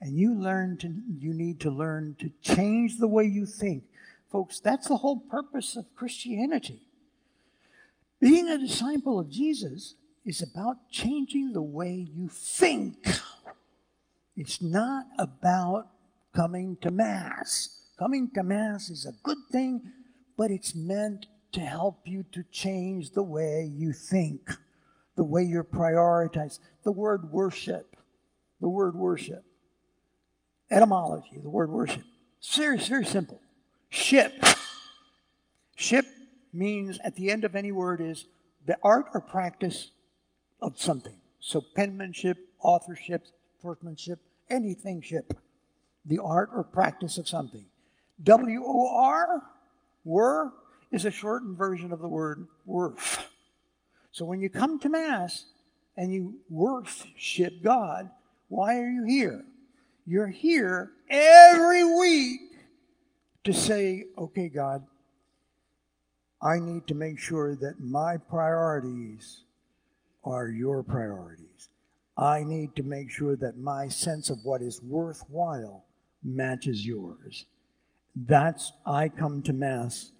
And 0.00 0.18
you 0.18 0.34
learn 0.34 0.78
to 0.78 0.92
you 1.20 1.32
need 1.32 1.60
to 1.60 1.70
learn 1.70 2.16
to 2.18 2.32
change 2.42 2.98
the 2.98 3.06
way 3.06 3.26
you 3.26 3.46
think. 3.46 3.84
Folks, 4.32 4.58
that's 4.58 4.88
the 4.88 4.96
whole 4.96 5.20
purpose 5.20 5.76
of 5.76 5.94
Christianity. 5.94 6.80
Being 8.20 8.48
a 8.48 8.58
disciple 8.58 9.20
of 9.20 9.30
Jesus 9.30 9.94
is 10.24 10.42
about 10.42 10.90
changing 10.90 11.52
the 11.52 11.62
way 11.62 12.08
you 12.12 12.28
think. 12.28 12.96
It's 14.36 14.60
not 14.60 15.06
about 15.20 15.86
coming 16.34 16.78
to 16.80 16.90
Mass. 16.90 17.68
Coming 17.96 18.28
to 18.34 18.42
Mass 18.42 18.90
is 18.90 19.06
a 19.06 19.14
good 19.22 19.38
thing, 19.52 19.82
but 20.36 20.50
it's 20.50 20.74
meant 20.74 21.26
to 21.52 21.60
help 21.60 22.00
you 22.06 22.24
to 22.32 22.42
change 22.50 23.12
the 23.12 23.22
way 23.22 23.70
you 23.72 23.92
think, 23.92 24.50
the 25.22 25.26
way 25.26 25.44
you're 25.44 25.62
prioritized. 25.62 26.58
The 26.82 26.90
word 26.90 27.30
worship, 27.30 27.96
the 28.60 28.68
word 28.68 28.96
worship, 28.96 29.44
etymology, 30.68 31.38
the 31.40 31.48
word 31.48 31.70
worship. 31.70 32.02
Very, 32.56 32.76
very 32.76 33.04
simple. 33.04 33.40
Ship. 33.88 34.32
Ship 35.76 36.04
means 36.52 36.98
at 37.04 37.14
the 37.14 37.30
end 37.30 37.44
of 37.44 37.54
any 37.54 37.70
word 37.70 38.00
is 38.00 38.24
the 38.66 38.76
art 38.82 39.06
or 39.14 39.20
practice 39.20 39.92
of 40.60 40.76
something. 40.76 41.14
So 41.38 41.62
penmanship, 41.76 42.38
authorship, 42.58 43.24
sportsmanship, 43.60 44.18
anything 44.50 45.02
ship. 45.02 45.38
The 46.04 46.18
art 46.18 46.50
or 46.52 46.64
practice 46.64 47.16
of 47.16 47.28
something. 47.28 47.66
W 48.24 48.64
O 48.66 48.88
R, 48.92 49.40
were, 50.04 50.52
is 50.90 51.04
a 51.04 51.12
shortened 51.12 51.56
version 51.56 51.92
of 51.92 52.00
the 52.00 52.08
word 52.08 52.48
worth. 52.66 53.28
So 54.12 54.26
when 54.26 54.40
you 54.42 54.50
come 54.50 54.78
to 54.80 54.90
Mass 54.90 55.46
and 55.96 56.12
you 56.12 56.34
worship 56.50 57.62
God, 57.62 58.10
why 58.48 58.78
are 58.78 58.90
you 58.90 59.04
here? 59.04 59.44
You're 60.06 60.28
here 60.28 60.90
every 61.08 61.84
week 61.84 62.40
to 63.44 63.54
say, 63.54 64.04
okay, 64.18 64.48
God, 64.48 64.84
I 66.42 66.58
need 66.58 66.86
to 66.88 66.94
make 66.94 67.18
sure 67.18 67.56
that 67.56 67.80
my 67.80 68.18
priorities 68.18 69.44
are 70.24 70.48
your 70.48 70.82
priorities. 70.82 71.70
I 72.16 72.44
need 72.44 72.76
to 72.76 72.82
make 72.82 73.10
sure 73.10 73.36
that 73.36 73.56
my 73.56 73.88
sense 73.88 74.28
of 74.28 74.44
what 74.44 74.60
is 74.60 74.82
worthwhile 74.82 75.86
matches 76.22 76.84
yours. 76.84 77.46
That's, 78.14 78.72
I 78.84 79.08
come 79.08 79.42
to 79.44 79.54
Mass 79.54 80.12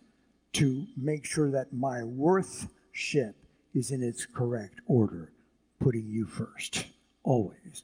to 0.55 0.87
make 0.97 1.27
sure 1.27 1.51
that 1.51 1.73
my 1.75 2.03
worthship 2.03 3.37
is 3.75 3.91
in 3.91 4.03
its 4.03 4.27
correct 4.27 4.81
order, 4.87 5.33
putting 5.81 6.09
you 6.09 6.27
first, 6.27 6.87
always. 7.23 7.83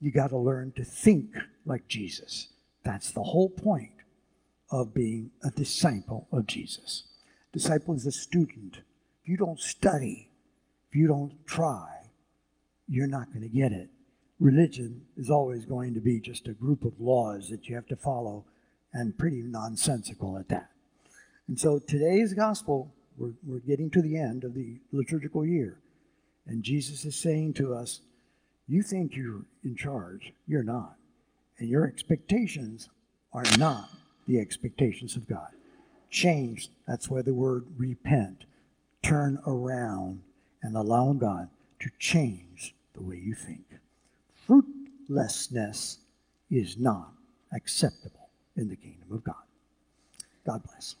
You 0.00 0.10
got 0.10 0.30
to 0.30 0.38
learn 0.38 0.72
to 0.76 0.84
think 0.84 1.30
like 1.64 1.88
Jesus. 1.88 2.48
That's 2.84 3.10
the 3.10 3.22
whole 3.22 3.50
point 3.50 3.92
of 4.70 4.94
being 4.94 5.30
a 5.42 5.50
disciple 5.50 6.28
of 6.32 6.46
Jesus. 6.46 7.04
Disciple 7.52 7.94
is 7.94 8.06
a 8.06 8.12
student. 8.12 8.78
If 9.22 9.28
you 9.28 9.36
don't 9.36 9.60
study, 9.60 10.30
if 10.88 10.96
you 10.96 11.06
don't 11.06 11.46
try, 11.46 11.88
you're 12.88 13.06
not 13.06 13.32
going 13.32 13.42
to 13.42 13.48
get 13.48 13.72
it. 13.72 13.88
Religion 14.38 15.02
is 15.16 15.30
always 15.30 15.64
going 15.64 15.94
to 15.94 16.00
be 16.00 16.20
just 16.20 16.46
a 16.46 16.52
group 16.52 16.84
of 16.84 17.00
laws 17.00 17.48
that 17.48 17.68
you 17.68 17.74
have 17.74 17.86
to 17.86 17.96
follow, 17.96 18.44
and 18.92 19.18
pretty 19.18 19.42
nonsensical 19.42 20.38
at 20.38 20.48
that. 20.48 20.70
And 21.48 21.58
so 21.58 21.78
today's 21.78 22.34
gospel, 22.34 22.94
we're, 23.16 23.32
we're 23.44 23.60
getting 23.60 23.90
to 23.90 24.02
the 24.02 24.16
end 24.16 24.44
of 24.44 24.54
the 24.54 24.76
liturgical 24.92 25.44
year. 25.44 25.78
And 26.46 26.62
Jesus 26.62 27.04
is 27.04 27.16
saying 27.16 27.54
to 27.54 27.74
us, 27.74 28.00
You 28.68 28.82
think 28.82 29.16
you're 29.16 29.44
in 29.64 29.76
charge, 29.76 30.32
you're 30.46 30.62
not. 30.62 30.96
And 31.58 31.68
your 31.68 31.86
expectations 31.86 32.88
are 33.32 33.44
not 33.58 33.88
the 34.26 34.38
expectations 34.38 35.16
of 35.16 35.28
God. 35.28 35.48
Change, 36.10 36.70
that's 36.86 37.08
why 37.08 37.22
the 37.22 37.34
word 37.34 37.64
repent, 37.76 38.44
turn 39.02 39.38
around 39.46 40.22
and 40.62 40.76
allow 40.76 41.12
God 41.12 41.48
to 41.80 41.90
change 41.98 42.74
the 42.94 43.02
way 43.02 43.16
you 43.16 43.34
think. 43.34 43.64
Fruitlessness 44.46 45.98
is 46.50 46.76
not 46.78 47.12
acceptable 47.52 48.28
in 48.56 48.68
the 48.68 48.76
kingdom 48.76 49.12
of 49.12 49.24
God. 49.24 49.34
God 50.46 50.62
bless. 50.62 50.96